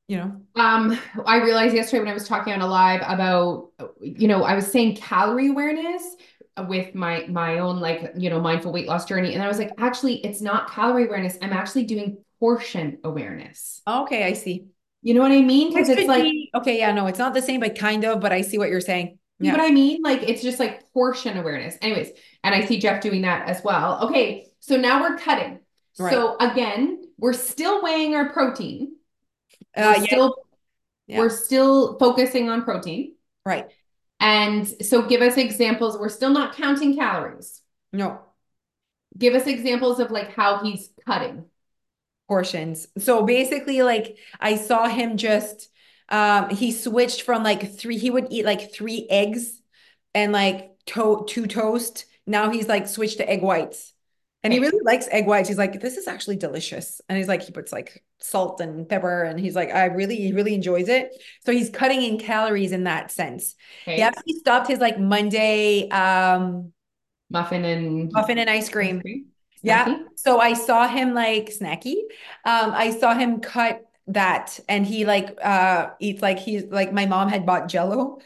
you 0.06 0.16
know? 0.16 0.40
Um, 0.54 0.98
I 1.24 1.36
realized 1.42 1.74
yesterday 1.74 2.00
when 2.00 2.08
I 2.08 2.14
was 2.14 2.26
talking 2.26 2.52
on 2.52 2.60
a 2.60 2.66
live 2.66 3.02
about, 3.06 3.70
you 4.00 4.26
know, 4.26 4.42
I 4.42 4.54
was 4.54 4.66
saying 4.66 4.96
calorie 4.96 5.48
awareness 5.48 6.16
with 6.68 6.94
my 6.94 7.26
my 7.28 7.58
own 7.58 7.80
like, 7.80 8.12
you 8.16 8.30
know, 8.30 8.40
mindful 8.40 8.72
weight 8.72 8.86
loss 8.88 9.04
journey. 9.04 9.34
And 9.34 9.42
I 9.42 9.48
was 9.48 9.58
like, 9.58 9.70
actually, 9.78 10.16
it's 10.24 10.40
not 10.40 10.70
calorie 10.70 11.06
awareness. 11.06 11.36
I'm 11.42 11.52
actually 11.52 11.84
doing 11.84 12.18
portion 12.40 12.98
awareness. 13.04 13.82
Okay, 13.86 14.24
I 14.24 14.32
see. 14.32 14.66
You 15.02 15.14
know 15.14 15.20
what 15.20 15.32
I 15.32 15.42
mean? 15.42 15.68
Because 15.72 15.88
it's 15.88 16.08
like, 16.08 16.22
be- 16.22 16.50
okay, 16.54 16.78
yeah, 16.78 16.92
no, 16.92 17.06
it's 17.06 17.18
not 17.18 17.34
the 17.34 17.42
same, 17.42 17.60
but 17.60 17.78
kind 17.78 18.04
of, 18.04 18.20
but 18.20 18.32
I 18.32 18.42
see 18.42 18.58
what 18.58 18.68
you're 18.68 18.80
saying. 18.80 19.18
you 19.38 19.50
know 19.52 19.56
Yeah. 19.56 19.62
what 19.62 19.70
I 19.70 19.74
mean? 19.74 20.02
Like 20.02 20.22
it's 20.28 20.42
just 20.42 20.58
like 20.58 20.92
portion 20.92 21.36
awareness. 21.36 21.76
Anyways, 21.82 22.10
and 22.42 22.54
I 22.54 22.64
see 22.64 22.78
Jeff 22.78 23.00
doing 23.00 23.22
that 23.22 23.48
as 23.48 23.62
well. 23.62 24.06
Okay, 24.06 24.48
so 24.60 24.76
now 24.76 25.00
we're 25.00 25.16
cutting. 25.18 25.60
So 25.92 26.36
again, 26.38 27.02
we're 27.18 27.32
still 27.32 27.82
weighing 27.82 28.14
our 28.14 28.30
protein. 28.30 28.94
We're 29.76 29.82
Uh, 29.84 29.94
yeah, 29.98 30.02
still 30.04 30.34
Yeah. 31.08 31.18
we're 31.18 31.30
still 31.30 31.98
focusing 31.98 32.48
on 32.50 32.62
protein. 32.62 33.14
right. 33.44 33.66
And 34.20 34.66
so 34.82 35.02
give 35.02 35.22
us 35.22 35.36
examples. 35.36 35.98
We're 35.98 36.08
still 36.08 36.30
not 36.30 36.56
counting 36.56 36.96
calories. 36.96 37.60
No. 37.92 38.20
Give 39.18 39.34
us 39.34 39.46
examples 39.46 40.00
of 40.00 40.10
like 40.10 40.30
how 40.32 40.62
he's 40.62 40.90
cutting. 41.04 41.50
portions. 42.28 42.88
So 42.98 43.24
basically, 43.24 43.82
like 43.82 44.16
I 44.40 44.56
saw 44.56 44.88
him 44.88 45.16
just 45.16 45.70
um 46.10 46.50
he 46.50 46.72
switched 46.72 47.22
from 47.22 47.42
like 47.42 47.74
three, 47.76 47.98
he 47.98 48.10
would 48.10 48.28
eat 48.30 48.44
like 48.44 48.72
three 48.72 49.06
eggs 49.10 49.60
and 50.14 50.32
like 50.32 50.72
to 50.86 51.24
two 51.28 51.46
toast. 51.46 52.06
Now 52.26 52.50
he's 52.50 52.68
like 52.68 52.86
switched 52.88 53.18
to 53.18 53.28
egg 53.28 53.42
whites. 53.42 53.92
And 54.48 54.54
he 54.54 54.60
really 54.60 54.80
likes 54.82 55.08
egg 55.10 55.26
whites. 55.26 55.48
He's 55.48 55.58
like, 55.58 55.80
this 55.80 55.96
is 55.96 56.08
actually 56.08 56.36
delicious. 56.36 57.00
And 57.08 57.18
he's 57.18 57.28
like, 57.28 57.42
he 57.42 57.52
puts 57.52 57.72
like 57.72 58.02
salt 58.18 58.60
and 58.60 58.88
pepper, 58.88 59.22
and 59.22 59.38
he's 59.38 59.54
like, 59.54 59.70
I 59.70 59.86
really, 59.86 60.16
he 60.16 60.32
really 60.32 60.54
enjoys 60.54 60.88
it. 60.88 61.14
So 61.44 61.52
he's 61.52 61.70
cutting 61.70 62.02
in 62.02 62.18
calories 62.18 62.72
in 62.72 62.84
that 62.84 63.10
sense. 63.10 63.54
Okay. 63.82 63.96
He 63.96 64.02
actually 64.02 64.34
stopped 64.34 64.68
his 64.68 64.78
like 64.78 64.98
Monday 64.98 65.88
um 65.90 66.72
Muffin 67.30 67.64
and 67.64 68.10
muffin 68.10 68.38
and 68.38 68.48
ice 68.48 68.70
cream. 68.70 69.00
Snacky? 69.00 69.24
Yeah. 69.62 69.98
So 70.16 70.40
I 70.40 70.54
saw 70.54 70.88
him 70.88 71.12
like 71.12 71.50
snacky. 71.50 71.96
Um, 72.44 72.72
I 72.72 72.96
saw 72.98 73.14
him 73.14 73.40
cut 73.40 73.84
that 74.06 74.58
and 74.66 74.86
he 74.86 75.04
like 75.04 75.38
uh 75.42 75.90
eats 76.00 76.22
like 76.22 76.38
he's 76.38 76.64
like 76.64 76.90
my 76.92 77.04
mom 77.04 77.28
had 77.28 77.44
bought 77.44 77.68
jello. 77.68 78.20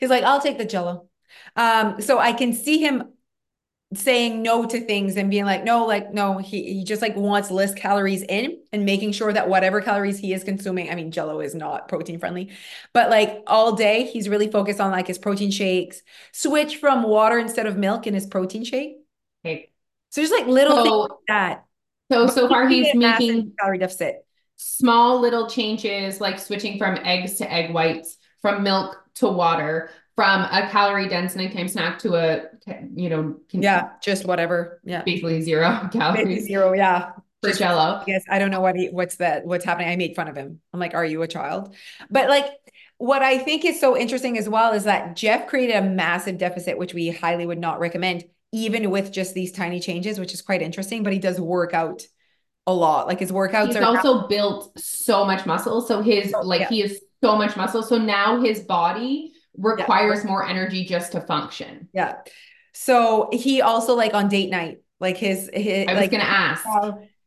He's 0.00 0.10
like, 0.10 0.24
I'll 0.24 0.40
take 0.40 0.58
the 0.58 0.64
jello. 0.64 1.06
Um, 1.54 2.00
so 2.00 2.18
I 2.18 2.32
can 2.32 2.52
see 2.52 2.78
him 2.78 3.12
saying 3.94 4.42
no 4.42 4.66
to 4.66 4.80
things 4.80 5.16
and 5.16 5.30
being 5.30 5.46
like, 5.46 5.64
no, 5.64 5.86
like, 5.86 6.12
no, 6.12 6.36
he, 6.38 6.74
he 6.74 6.84
just 6.84 7.00
like 7.00 7.16
wants 7.16 7.50
less 7.50 7.72
calories 7.74 8.22
in 8.22 8.58
and 8.70 8.84
making 8.84 9.12
sure 9.12 9.32
that 9.32 9.48
whatever 9.48 9.80
calories 9.80 10.18
he 10.18 10.34
is 10.34 10.44
consuming, 10.44 10.90
I 10.90 10.94
mean, 10.94 11.10
jello 11.10 11.40
is 11.40 11.54
not 11.54 11.88
protein 11.88 12.18
friendly, 12.18 12.50
but 12.92 13.08
like 13.08 13.42
all 13.46 13.72
day, 13.76 14.04
he's 14.06 14.28
really 14.28 14.50
focused 14.50 14.80
on 14.80 14.90
like 14.90 15.06
his 15.06 15.18
protein 15.18 15.50
shakes, 15.50 16.02
switch 16.32 16.76
from 16.76 17.02
water 17.02 17.38
instead 17.38 17.66
of 17.66 17.78
milk 17.78 18.06
in 18.06 18.12
his 18.14 18.26
protein 18.26 18.62
shake. 18.64 18.98
Okay. 19.44 19.70
So 20.10 20.22
just 20.22 20.32
like 20.32 20.46
little 20.46 20.82
things 20.82 20.96
like 21.08 21.18
that. 21.28 21.64
so 22.12 22.26
so 22.26 22.48
far 22.48 22.68
he's 22.68 22.92
did 22.92 22.96
a 22.96 22.98
massive 22.98 23.36
making 23.36 23.52
calorie 23.58 23.78
deficit. 23.78 24.24
small 24.56 25.20
little 25.20 25.48
changes 25.48 26.20
like 26.20 26.38
switching 26.38 26.78
from 26.78 26.96
eggs 27.04 27.34
to 27.36 27.52
egg 27.52 27.72
whites, 27.72 28.16
from 28.42 28.62
milk 28.62 28.96
to 29.16 29.28
water, 29.28 29.90
from 30.18 30.40
a 30.50 30.68
calorie 30.68 31.06
dense 31.08 31.36
nighttime 31.36 31.68
snack 31.68 31.96
to 32.00 32.16
a 32.16 32.42
you 32.96 33.08
know 33.08 33.36
can- 33.48 33.62
Yeah, 33.62 33.90
just 34.02 34.24
whatever. 34.26 34.80
Yeah. 34.84 35.02
basically 35.04 35.40
zero 35.42 35.70
Maybe 35.84 35.88
calories 36.00 36.44
zero. 36.46 36.72
Yeah. 36.72 37.12
for 37.40 37.50
Just- 37.50 37.60
jello. 37.60 38.02
yes 38.08 38.24
I 38.28 38.40
don't 38.40 38.50
know 38.50 38.60
what 38.60 38.74
he, 38.74 38.88
what's 38.88 39.16
that, 39.18 39.46
what's 39.46 39.64
happening. 39.64 39.88
I 39.88 39.94
made 39.94 40.16
fun 40.16 40.26
of 40.26 40.34
him. 40.34 40.60
I'm 40.72 40.80
like, 40.80 40.94
are 40.94 41.04
you 41.04 41.22
a 41.22 41.28
child? 41.28 41.72
But 42.10 42.28
like, 42.28 42.46
what 42.96 43.22
I 43.22 43.38
think 43.38 43.64
is 43.64 43.78
so 43.78 43.96
interesting 43.96 44.36
as 44.38 44.48
well 44.48 44.72
is 44.72 44.84
that 44.90 45.14
Jeff 45.14 45.46
created 45.46 45.76
a 45.76 45.82
massive 45.82 46.36
deficit, 46.36 46.78
which 46.78 46.94
we 46.94 47.10
highly 47.10 47.46
would 47.46 47.60
not 47.60 47.78
recommend, 47.78 48.24
even 48.50 48.90
with 48.90 49.12
just 49.12 49.34
these 49.34 49.52
tiny 49.52 49.78
changes, 49.78 50.18
which 50.18 50.34
is 50.34 50.42
quite 50.42 50.62
interesting. 50.62 51.04
But 51.04 51.12
he 51.12 51.20
does 51.20 51.40
work 51.40 51.74
out 51.74 52.02
a 52.66 52.74
lot. 52.74 53.06
Like 53.06 53.20
his 53.20 53.30
workouts 53.30 53.68
He's 53.68 53.76
are 53.76 53.84
also 53.84 54.26
built 54.26 54.76
so 54.80 55.24
much 55.24 55.46
muscle. 55.46 55.80
So 55.80 56.02
his 56.02 56.34
Oh, 56.34 56.40
like 56.40 56.62
yeah. 56.62 56.68
he 56.70 56.80
has 56.80 56.98
so 57.22 57.36
much 57.36 57.56
muscle. 57.56 57.84
So 57.84 57.98
now 57.98 58.40
his 58.42 58.60
body 58.62 59.32
requires 59.58 60.24
more 60.24 60.46
energy 60.46 60.84
just 60.84 61.12
to 61.12 61.20
function. 61.20 61.88
yeah. 61.92 62.16
So 62.72 63.28
he 63.32 63.60
also 63.60 63.94
like 63.94 64.14
on 64.14 64.28
date 64.28 64.50
night, 64.50 64.78
like 65.00 65.16
his, 65.16 65.50
his 65.52 65.88
I 65.88 65.94
was 65.94 66.02
like 66.02 66.10
gonna 66.12 66.24
ask. 66.24 66.64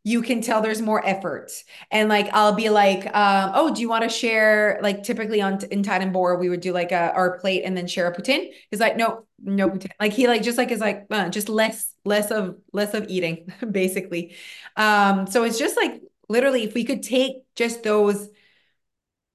you 0.04 0.22
can 0.22 0.42
tell 0.42 0.62
there's 0.62 0.82
more 0.82 1.06
effort. 1.06 1.52
And 1.92 2.10
like 2.10 2.30
I'll 2.34 2.54
be 2.54 2.70
like, 2.70 3.06
um, 3.16 3.52
oh, 3.54 3.74
do 3.74 3.82
you 3.82 3.90
want 3.90 4.04
to 4.04 4.10
share 4.10 4.80
like 4.82 5.04
typically 5.04 5.42
on 5.42 5.60
in 5.70 5.84
Tadambor, 5.84 6.40
we 6.40 6.50
would 6.50 6.62
do 6.62 6.72
like 6.74 6.92
a 6.92 7.12
our 7.14 7.38
plate 7.38 7.64
and 7.64 7.76
then 7.76 7.86
share 7.86 8.08
a 8.08 8.16
poutine. 8.16 8.52
He's 8.70 8.80
like, 8.80 8.98
no, 8.98 9.26
no 9.44 9.70
poutine. 9.70 9.92
Like 10.00 10.14
he 10.14 10.28
like 10.28 10.42
just 10.42 10.58
like 10.58 10.72
is 10.72 10.80
like 10.80 11.06
uh, 11.12 11.30
just 11.30 11.50
less, 11.50 11.94
less 12.06 12.32
of 12.32 12.58
less 12.72 12.94
of 12.94 13.08
eating, 13.10 13.52
basically. 13.72 14.36
Um, 14.78 15.28
so 15.28 15.44
it's 15.44 15.60
just 15.60 15.76
like 15.76 16.02
literally 16.30 16.64
if 16.64 16.74
we 16.74 16.86
could 16.86 17.04
take 17.04 17.44
just 17.56 17.84
those 17.84 18.30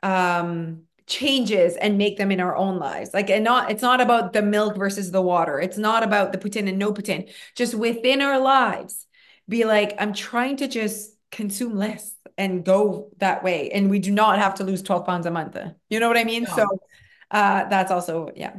um 0.03 0.86
changes 1.07 1.77
and 1.77 1.99
make 1.99 2.17
them 2.17 2.31
in 2.31 2.41
our 2.41 2.57
own 2.57 2.79
lives. 2.79 3.11
Like 3.15 3.31
and 3.31 3.45
not 3.45 3.71
it's 3.71 3.83
not 3.83 4.01
about 4.01 4.33
the 4.33 4.43
milk 4.43 4.77
versus 4.77 5.11
the 5.11 5.23
water. 5.23 5.61
It's 5.61 5.79
not 5.79 6.03
about 6.03 6.33
the 6.33 6.39
poutine 6.39 6.69
and 6.69 6.79
no 6.79 6.93
poutine. 6.93 7.33
Just 7.55 7.75
within 7.75 8.21
our 8.21 8.39
lives 8.39 9.07
be 9.49 9.65
like, 9.65 9.95
I'm 9.99 10.13
trying 10.13 10.57
to 10.59 10.69
just 10.69 11.13
consume 11.31 11.77
less 11.77 12.13
and 12.37 12.65
go 12.65 13.11
that 13.19 13.45
way. 13.45 13.71
And 13.71 13.89
we 13.89 13.99
do 13.99 14.11
not 14.11 14.39
have 14.39 14.55
to 14.57 14.65
lose 14.65 14.83
12 14.83 15.07
pounds 15.07 15.27
a 15.27 15.31
month. 15.31 15.57
You 15.89 16.01
know 16.01 16.09
what 16.09 16.19
I 16.19 16.25
mean? 16.25 16.45
No. 16.45 16.57
So 16.57 16.67
uh 17.31 17.69
that's 17.69 17.91
also, 17.91 18.31
yeah. 18.35 18.57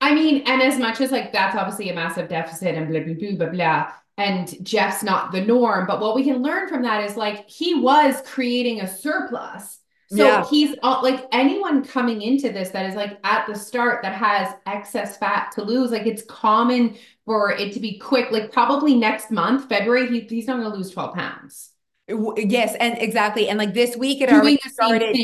I 0.00 0.14
mean, 0.14 0.42
and 0.46 0.62
as 0.62 0.78
much 0.78 1.00
as 1.00 1.10
like 1.10 1.32
that's 1.32 1.56
obviously 1.56 1.90
a 1.90 1.94
massive 1.94 2.28
deficit 2.28 2.76
and 2.76 2.88
blah 2.88 3.00
blah 3.00 3.14
blah 3.14 3.36
blah 3.36 3.50
blah, 3.50 3.92
and 4.16 4.64
Jeff's 4.64 5.02
not 5.02 5.32
the 5.32 5.40
norm, 5.40 5.86
but 5.86 6.00
what 6.00 6.14
we 6.14 6.24
can 6.24 6.42
learn 6.42 6.68
from 6.68 6.82
that 6.82 7.04
is 7.04 7.16
like 7.16 7.48
he 7.48 7.74
was 7.74 8.22
creating 8.24 8.80
a 8.80 8.86
surplus. 8.86 9.78
So 10.08 10.42
Yeah. 10.42 10.44
he's 10.44 10.74
uh, 10.82 11.00
like 11.02 11.26
anyone 11.32 11.84
coming 11.84 12.22
into 12.22 12.50
this 12.50 12.70
that 12.70 12.86
is 12.86 12.94
like 12.94 13.18
at 13.24 13.46
the 13.46 13.54
start 13.54 14.02
that 14.02 14.14
has 14.14 14.54
excess 14.66 15.18
fat 15.18 15.52
to 15.52 15.62
lose, 15.62 15.90
like 15.90 16.06
it's 16.06 16.22
common 16.24 16.96
for 17.26 17.52
it 17.52 17.72
to 17.74 17.80
be 17.80 17.98
quick. 17.98 18.30
Like 18.30 18.50
probably 18.50 18.94
next 18.96 19.30
month, 19.30 19.68
February, 19.68 20.08
he, 20.08 20.20
he's 20.20 20.46
not 20.46 20.58
going 20.60 20.70
to 20.70 20.76
lose 20.76 20.90
12 20.90 21.14
pounds. 21.14 21.70
Yes, 22.08 22.74
and 22.80 22.96
exactly. 22.98 23.48
And 23.48 23.58
like 23.58 23.74
this 23.74 23.96
week 23.96 24.20
it 24.22 24.30
Doing 24.30 24.30
already 24.30 24.58
started. 24.66 25.20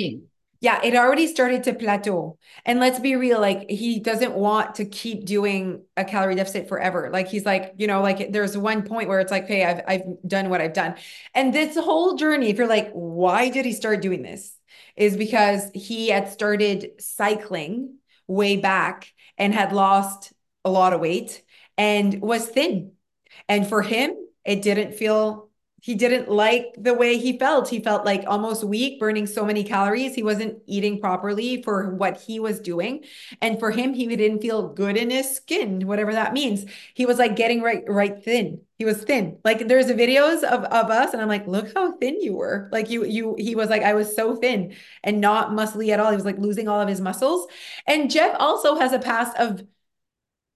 Yeah, 0.60 0.80
it 0.82 0.94
already 0.96 1.26
started 1.26 1.64
to 1.64 1.74
plateau. 1.74 2.38
And 2.64 2.80
let's 2.80 2.98
be 2.98 3.16
real, 3.16 3.38
like 3.40 3.68
he 3.70 4.00
doesn't 4.00 4.32
want 4.34 4.76
to 4.76 4.86
keep 4.86 5.26
doing 5.26 5.84
a 5.96 6.04
calorie 6.06 6.36
deficit 6.36 6.68
forever. 6.68 7.10
Like 7.12 7.28
he's 7.28 7.44
like, 7.44 7.74
you 7.76 7.86
know, 7.86 8.00
like 8.02 8.32
there's 8.32 8.56
one 8.56 8.82
point 8.82 9.08
where 9.08 9.20
it's 9.20 9.30
like, 9.30 9.46
hey, 9.46 9.64
I've 9.64 9.82
I've 9.86 10.02
done 10.26 10.48
what 10.48 10.62
I've 10.62 10.72
done. 10.72 10.94
And 11.34 11.52
this 11.54 11.76
whole 11.76 12.16
journey, 12.16 12.48
if 12.50 12.56
you're 12.58 12.66
like, 12.68 12.90
why 12.92 13.50
did 13.50 13.66
he 13.66 13.72
start 13.72 14.00
doing 14.02 14.22
this? 14.22 14.53
Is 14.96 15.16
because 15.16 15.70
he 15.74 16.08
had 16.08 16.30
started 16.30 16.92
cycling 17.00 17.96
way 18.26 18.56
back 18.56 19.12
and 19.36 19.52
had 19.52 19.72
lost 19.72 20.32
a 20.64 20.70
lot 20.70 20.92
of 20.92 21.00
weight 21.00 21.42
and 21.76 22.20
was 22.20 22.46
thin. 22.46 22.92
And 23.48 23.66
for 23.66 23.82
him, 23.82 24.12
it 24.44 24.62
didn't 24.62 24.94
feel 24.94 25.50
he 25.84 25.94
didn't 25.94 26.30
like 26.30 26.74
the 26.78 26.94
way 26.94 27.18
he 27.18 27.38
felt. 27.38 27.68
He 27.68 27.78
felt 27.78 28.06
like 28.06 28.24
almost 28.26 28.64
weak, 28.64 28.98
burning 28.98 29.26
so 29.26 29.44
many 29.44 29.62
calories. 29.62 30.14
He 30.14 30.22
wasn't 30.22 30.62
eating 30.64 30.98
properly 30.98 31.62
for 31.62 31.90
what 31.94 32.22
he 32.22 32.40
was 32.40 32.58
doing. 32.58 33.04
And 33.42 33.60
for 33.60 33.70
him, 33.70 33.92
he 33.92 34.06
didn't 34.16 34.40
feel 34.40 34.70
good 34.70 34.96
in 34.96 35.10
his 35.10 35.36
skin, 35.36 35.86
whatever 35.86 36.14
that 36.14 36.32
means. 36.32 36.64
He 36.94 37.04
was 37.04 37.18
like 37.18 37.36
getting 37.36 37.60
right, 37.60 37.82
right 37.86 38.24
thin. 38.24 38.62
He 38.78 38.86
was 38.86 39.04
thin. 39.04 39.36
Like 39.44 39.68
there's 39.68 39.88
videos 39.88 40.42
of, 40.42 40.64
of 40.64 40.90
us, 40.90 41.12
and 41.12 41.20
I'm 41.20 41.28
like, 41.28 41.46
look 41.46 41.74
how 41.74 41.92
thin 41.98 42.18
you 42.18 42.32
were. 42.32 42.70
Like 42.72 42.88
you, 42.88 43.04
you, 43.04 43.36
he 43.38 43.54
was 43.54 43.68
like, 43.68 43.82
I 43.82 43.92
was 43.92 44.16
so 44.16 44.36
thin 44.36 44.74
and 45.02 45.20
not 45.20 45.50
muscly 45.50 45.90
at 45.90 46.00
all. 46.00 46.08
He 46.08 46.16
was 46.16 46.24
like 46.24 46.38
losing 46.38 46.66
all 46.66 46.80
of 46.80 46.88
his 46.88 47.02
muscles. 47.02 47.46
And 47.86 48.10
Jeff 48.10 48.34
also 48.40 48.76
has 48.76 48.94
a 48.94 48.98
past 48.98 49.36
of 49.36 49.60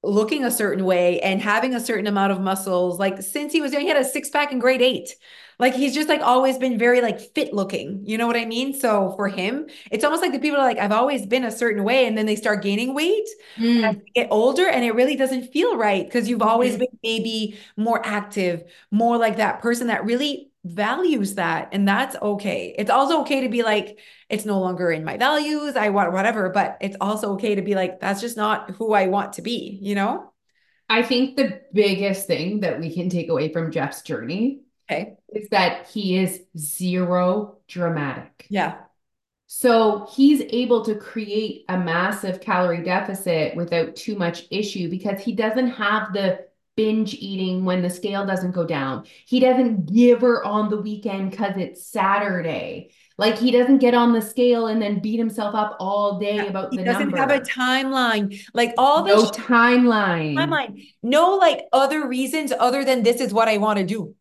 looking 0.02 0.44
a 0.44 0.50
certain 0.50 0.84
way 0.84 1.20
and 1.20 1.42
having 1.42 1.74
a 1.74 1.80
certain 1.80 2.06
amount 2.06 2.32
of 2.32 2.40
muscles. 2.40 2.98
Like 2.98 3.20
since 3.22 3.52
he 3.52 3.61
was 3.61 3.72
young, 3.72 3.82
he 3.82 3.88
had 3.88 3.96
a 3.96 4.04
six 4.04 4.30
pack 4.30 4.52
in 4.52 4.58
grade 4.58 4.82
eight. 4.82 5.11
Like 5.58 5.74
he's 5.74 5.94
just 5.94 6.08
like 6.08 6.20
always 6.20 6.56
been 6.56 6.78
very 6.78 7.00
like 7.00 7.20
fit 7.34 7.52
looking. 7.52 8.02
You 8.06 8.16
know 8.16 8.26
what 8.28 8.37
I 8.37 8.44
mean? 8.44 8.78
So 8.78 9.12
for 9.16 9.28
him, 9.28 9.66
it's 9.90 10.04
almost 10.04 10.22
like 10.22 10.32
the 10.32 10.38
people 10.38 10.58
are 10.58 10.64
like, 10.64 10.78
I've 10.78 10.92
always 10.92 11.26
been 11.26 11.44
a 11.44 11.50
certain 11.50 11.82
way. 11.84 12.06
And 12.06 12.16
then 12.16 12.26
they 12.26 12.37
start 12.37 12.62
gaining 12.62 12.94
weight 12.94 13.26
Mm. 13.56 13.88
as 13.88 13.96
they 13.96 14.11
get 14.22 14.28
older 14.30 14.66
and 14.68 14.84
it 14.84 14.94
really 14.94 15.16
doesn't 15.16 15.52
feel 15.52 15.76
right 15.76 16.04
because 16.04 16.28
you've 16.28 16.42
always 16.42 16.76
Mhm. 16.76 16.78
been 16.78 16.88
maybe 17.02 17.58
more 17.76 18.04
active, 18.04 18.64
more 18.90 19.16
like 19.16 19.37
that 19.37 19.61
person 19.61 19.88
that 19.88 20.04
really 20.04 20.50
values 20.68 21.35
that. 21.35 21.68
And 21.72 21.87
that's 21.87 22.16
okay. 22.16 22.74
It's 22.78 22.90
also 22.90 23.20
okay 23.22 23.42
to 23.42 23.48
be 23.48 23.62
like, 23.62 23.98
it's 24.28 24.44
no 24.44 24.61
longer 24.61 24.90
in 24.90 25.04
my 25.04 25.16
values. 25.16 25.76
I 25.76 25.90
want 25.90 26.12
whatever, 26.12 26.50
but 26.50 26.78
it's 26.81 26.96
also 27.00 27.33
okay 27.35 27.54
to 27.54 27.62
be 27.62 27.74
like, 27.74 28.00
that's 28.00 28.20
just 28.20 28.37
not 28.37 28.70
who 28.72 28.92
I 28.92 29.07
want 29.09 29.35
to 29.35 29.42
be, 29.42 29.78
you 29.83 29.94
know? 29.94 30.33
I 30.88 31.02
think 31.02 31.37
the 31.37 31.61
biggest 31.72 32.26
thing 32.26 32.61
that 32.61 32.81
we 32.81 32.94
can 32.94 33.11
take 33.11 33.28
away 33.28 33.52
from 33.52 33.70
Jeff's 33.72 34.02
journey 34.02 34.62
Okay. 34.90 35.16
is 35.28 35.48
that 35.50 35.88
he 35.88 36.18
is 36.18 36.40
zero 36.57 37.59
dramatic. 37.68 38.46
Yeah. 38.48 38.78
So 39.46 40.07
he's 40.14 40.42
able 40.48 40.85
to 40.85 40.94
create 40.94 41.64
a 41.68 41.78
massive 41.78 42.40
calorie 42.40 42.83
deficit 42.83 43.57
without 43.57 43.96
too 43.96 44.16
much 44.16 44.44
issue 44.50 44.90
because 44.90 45.20
he 45.20 45.35
doesn't 45.35 45.70
have 45.70 46.12
the 46.12 46.46
binge 46.78 47.12
eating 47.14 47.64
when 47.64 47.82
the 47.82 47.90
scale 47.90 48.24
doesn't 48.24 48.52
go 48.52 48.64
down. 48.64 49.04
He 49.26 49.40
doesn't 49.40 49.92
give 49.92 50.20
her 50.20 50.44
on 50.44 50.70
the 50.70 50.80
weekend 50.80 51.32
because 51.32 51.56
it's 51.56 51.84
Saturday. 51.84 52.92
Like 53.18 53.36
he 53.36 53.50
doesn't 53.50 53.78
get 53.78 53.94
on 53.94 54.12
the 54.12 54.22
scale 54.22 54.68
and 54.68 54.80
then 54.80 55.00
beat 55.00 55.18
himself 55.18 55.56
up 55.56 55.76
all 55.80 56.20
day 56.20 56.46
about 56.46 56.70
He 56.70 56.76
the 56.78 56.84
doesn't 56.84 57.10
number. 57.10 57.16
have 57.16 57.32
a 57.32 57.40
timeline. 57.40 58.40
Like 58.54 58.74
all 58.78 59.04
no 59.04 59.22
this 59.22 59.32
timeline. 59.32 60.36
timeline. 60.36 60.86
No 61.02 61.34
like 61.34 61.62
other 61.72 62.06
reasons 62.06 62.52
other 62.56 62.84
than 62.84 63.02
this 63.02 63.20
is 63.20 63.34
what 63.34 63.48
I 63.48 63.56
want 63.58 63.80
to 63.80 63.84
do. 63.84 64.14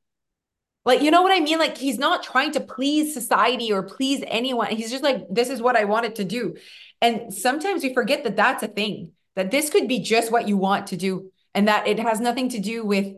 Like, 0.84 1.04
you 1.04 1.12
know 1.12 1.22
what 1.22 1.34
I 1.34 1.42
mean? 1.42 1.60
Like, 1.60 1.78
he's 1.78 2.00
not 2.00 2.24
trying 2.24 2.54
to 2.54 2.62
please 2.62 3.14
society 3.14 3.74
or 3.74 3.84
please 3.84 4.24
anyone. 4.26 4.70
He's 4.70 4.90
just 4.90 5.04
like, 5.04 5.26
this 5.30 5.50
is 5.50 5.62
what 5.62 5.76
I 5.76 5.84
wanted 5.84 6.16
to 6.16 6.24
do. 6.24 6.56
And 7.02 7.34
sometimes 7.34 7.84
we 7.84 7.94
forget 7.94 8.24
that 8.24 8.38
that's 8.38 8.64
a 8.64 8.70
thing, 8.70 9.12
that 9.36 9.52
this 9.52 9.70
could 9.70 9.90
be 9.90 10.00
just 10.00 10.32
what 10.32 10.48
you 10.48 10.56
want 10.56 10.88
to 10.88 10.96
do, 10.98 11.30
and 11.58 11.68
that 11.68 11.88
it 11.88 11.98
has 11.98 12.20
nothing 12.20 12.50
to 12.50 12.60
do 12.60 12.86
with, 12.86 13.16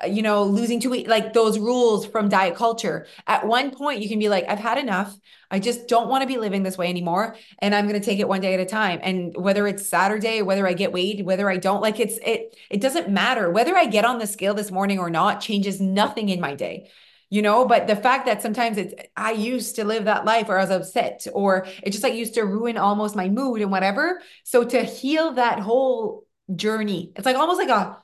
uh, 0.00 0.06
you 0.06 0.22
know, 0.22 0.44
losing 0.44 0.78
to 0.78 0.88
like 1.08 1.32
those 1.32 1.58
rules 1.58 2.06
from 2.06 2.28
diet 2.28 2.54
culture. 2.54 3.08
At 3.26 3.48
one 3.48 3.72
point, 3.72 4.00
you 4.00 4.08
can 4.08 4.20
be 4.20 4.28
like, 4.28 4.44
I've 4.48 4.60
had 4.60 4.78
enough. 4.78 5.12
I 5.50 5.58
just 5.58 5.88
don't 5.88 6.08
want 6.08 6.22
to 6.22 6.28
be 6.28 6.38
living 6.38 6.62
this 6.62 6.78
way 6.78 6.88
anymore. 6.88 7.34
And 7.58 7.74
I'm 7.74 7.88
going 7.88 8.00
to 8.00 8.04
take 8.04 8.20
it 8.20 8.28
one 8.28 8.40
day 8.40 8.54
at 8.54 8.60
a 8.60 8.64
time. 8.64 9.00
And 9.02 9.34
whether 9.36 9.66
it's 9.66 9.88
Saturday, 9.88 10.40
whether 10.40 10.68
I 10.68 10.72
get 10.72 10.92
weighed, 10.92 11.26
whether 11.26 11.50
I 11.50 11.56
don't, 11.56 11.82
like 11.82 11.98
it's, 11.98 12.16
it, 12.24 12.56
it 12.70 12.80
doesn't 12.80 13.08
matter. 13.08 13.50
Whether 13.50 13.74
I 13.74 13.86
get 13.86 14.04
on 14.04 14.20
the 14.20 14.28
scale 14.28 14.54
this 14.54 14.70
morning 14.70 15.00
or 15.00 15.10
not 15.10 15.40
changes 15.40 15.80
nothing 15.80 16.28
in 16.28 16.40
my 16.40 16.54
day 16.54 16.88
you 17.30 17.42
know 17.42 17.66
but 17.66 17.86
the 17.86 17.96
fact 17.96 18.26
that 18.26 18.42
sometimes 18.42 18.76
it's 18.76 18.94
i 19.16 19.32
used 19.32 19.76
to 19.76 19.84
live 19.84 20.04
that 20.04 20.26
life 20.26 20.48
or 20.50 20.58
i 20.58 20.60
was 20.60 20.70
upset 20.70 21.26
or 21.32 21.66
it 21.82 21.90
just 21.90 22.04
like 22.04 22.14
used 22.14 22.34
to 22.34 22.42
ruin 22.42 22.76
almost 22.76 23.16
my 23.16 23.30
mood 23.30 23.62
and 23.62 23.70
whatever 23.70 24.20
so 24.42 24.62
to 24.62 24.82
heal 24.84 25.32
that 25.32 25.58
whole 25.58 26.23
journey 26.54 27.12
it's 27.16 27.26
like 27.26 27.36
almost 27.36 27.58
like 27.58 27.68
a 27.70 27.96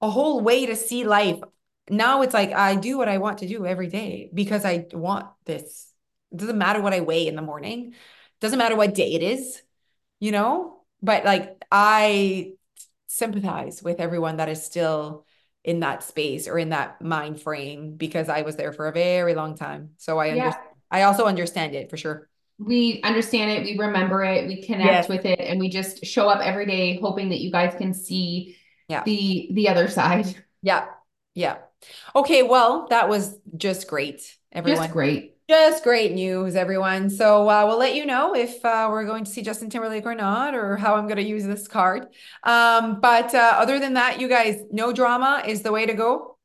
a 0.00 0.10
whole 0.10 0.40
way 0.40 0.66
to 0.66 0.76
see 0.76 1.04
life 1.04 1.38
now 1.90 2.22
it's 2.22 2.34
like 2.34 2.52
i 2.52 2.74
do 2.76 2.96
what 2.98 3.08
i 3.08 3.18
want 3.18 3.38
to 3.38 3.48
do 3.48 3.66
every 3.66 3.88
day 3.88 4.30
because 4.32 4.64
i 4.64 4.86
want 4.92 5.26
this 5.44 5.92
it 6.32 6.38
doesn't 6.38 6.58
matter 6.58 6.80
what 6.80 6.94
i 6.94 7.00
weigh 7.00 7.26
in 7.26 7.36
the 7.36 7.42
morning 7.42 7.88
it 7.88 8.40
doesn't 8.40 8.58
matter 8.58 8.76
what 8.76 8.94
day 8.94 9.12
it 9.14 9.22
is 9.22 9.62
you 10.20 10.32
know 10.32 10.80
but 11.02 11.24
like 11.24 11.62
i 11.70 12.52
sympathize 13.08 13.82
with 13.82 14.00
everyone 14.00 14.38
that 14.38 14.48
is 14.48 14.64
still 14.64 15.26
in 15.64 15.80
that 15.80 16.02
space 16.02 16.48
or 16.48 16.58
in 16.58 16.70
that 16.70 17.00
mind 17.00 17.40
frame 17.40 17.94
because 17.96 18.28
I 18.28 18.42
was 18.42 18.56
there 18.56 18.72
for 18.72 18.88
a 18.88 18.92
very 18.92 19.34
long 19.34 19.56
time. 19.56 19.90
So 19.98 20.18
I 20.18 20.30
Yeah. 20.30 20.34
understand. 20.38 20.66
I 20.90 21.02
also 21.02 21.26
understand 21.26 21.74
it 21.74 21.90
for 21.90 21.96
sure. 21.96 22.28
We 22.64 23.00
understand 23.02 23.50
it, 23.50 23.64
we 23.64 23.78
remember 23.78 24.22
it, 24.24 24.46
we 24.46 24.62
connect 24.62 24.84
Yes. 24.90 25.08
with 25.08 25.24
it, 25.24 25.40
and 25.40 25.58
we 25.60 25.68
just 25.68 26.04
show 26.04 26.28
up 26.28 26.40
every 26.40 26.66
day 26.66 26.98
hoping 27.00 27.28
that 27.30 27.40
you 27.40 27.50
guys 27.50 27.74
can 27.76 27.94
see 27.94 28.56
Yeah. 28.88 29.02
the 29.04 29.48
the 29.52 29.68
other 29.68 29.88
side. 29.88 30.26
Yeah. 30.64 30.86
Yeah. 31.34 31.56
Okay. 32.14 32.44
Well, 32.44 32.86
that 32.90 33.08
was 33.08 33.36
just 33.56 33.88
great, 33.88 34.36
everyone. 34.52 34.80
Just 34.84 34.92
great. 34.92 35.28
Just 35.48 35.82
great 35.82 36.12
news, 36.12 36.54
everyone. 36.54 37.10
So 37.10 37.48
uh, 37.48 37.66
we'll 37.66 37.78
let 37.78 37.96
you 37.96 38.06
know 38.06 38.32
if 38.36 38.64
uh, 38.64 38.86
we're 38.92 39.04
going 39.04 39.24
to 39.24 39.30
see 39.30 39.42
Justin 39.42 39.68
Timberlake 39.70 40.06
or 40.06 40.14
not, 40.14 40.54
or 40.54 40.76
how 40.76 40.94
I'm 40.94 41.08
going 41.08 41.16
to 41.16 41.24
use 41.24 41.44
this 41.44 41.66
card. 41.66 42.06
Um, 42.44 43.00
but 43.00 43.34
uh, 43.34 43.54
other 43.56 43.80
than 43.80 43.94
that, 43.94 44.20
you 44.20 44.28
guys, 44.28 44.62
no 44.70 44.92
drama 44.92 45.42
is 45.44 45.62
the 45.62 45.72
way 45.72 45.84
to 45.84 45.94
go. 45.94 46.38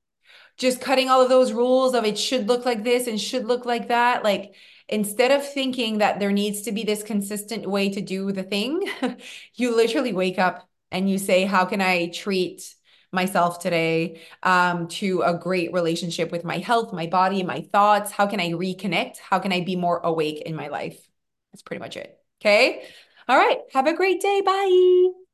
Just 0.58 0.82
cutting 0.82 1.10
all 1.10 1.21
of 1.21 1.30
those 1.30 1.51
rules 1.53 1.93
of 1.93 2.03
it 2.06 2.17
should 2.17 2.47
look 2.47 2.65
like 2.65 2.84
this 2.84 3.06
and 3.06 3.21
should 3.21 3.45
look 3.45 3.65
like 3.65 3.89
that. 3.89 4.23
Like 4.23 4.56
instead 4.89 5.32
of 5.32 5.47
thinking 5.47 6.00
that 6.00 6.19
there 6.19 6.32
needs 6.32 6.62
to 6.63 6.71
be 6.71 6.84
this 6.84 7.04
consistent 7.04 7.67
way 7.67 7.89
to 7.89 8.02
do 8.02 8.32
the 8.32 8.43
thing, 8.43 8.88
you 9.56 9.76
literally 9.76 10.13
wake 10.13 10.39
up 10.39 10.67
and 10.91 11.10
you 11.10 11.17
say, 11.17 11.45
How 11.45 11.65
can 11.65 11.82
I 11.82 12.10
treat 12.10 12.73
myself 13.12 13.60
today 13.60 14.21
um, 14.43 14.88
to 14.88 15.21
a 15.21 15.34
great 15.38 15.73
relationship 15.73 16.32
with 16.32 16.43
my 16.43 16.58
health, 16.58 16.93
my 16.93 17.08
body, 17.08 17.43
my 17.43 17.62
thoughts? 17.62 18.12
How 18.12 18.28
can 18.28 18.39
I 18.39 18.52
reconnect? 18.52 19.17
How 19.17 19.39
can 19.39 19.52
I 19.52 19.62
be 19.62 19.76
more 19.76 20.00
awake 20.00 20.41
in 20.41 20.56
my 20.56 20.67
life? 20.67 21.00
That's 21.52 21.63
pretty 21.63 21.80
much 21.80 21.97
it. 21.97 22.19
Okay. 22.41 22.84
All 23.28 23.38
right. 23.38 23.60
Have 23.73 23.88
a 23.88 23.93
great 23.95 24.21
day. 24.21 24.41
Bye. 24.45 25.17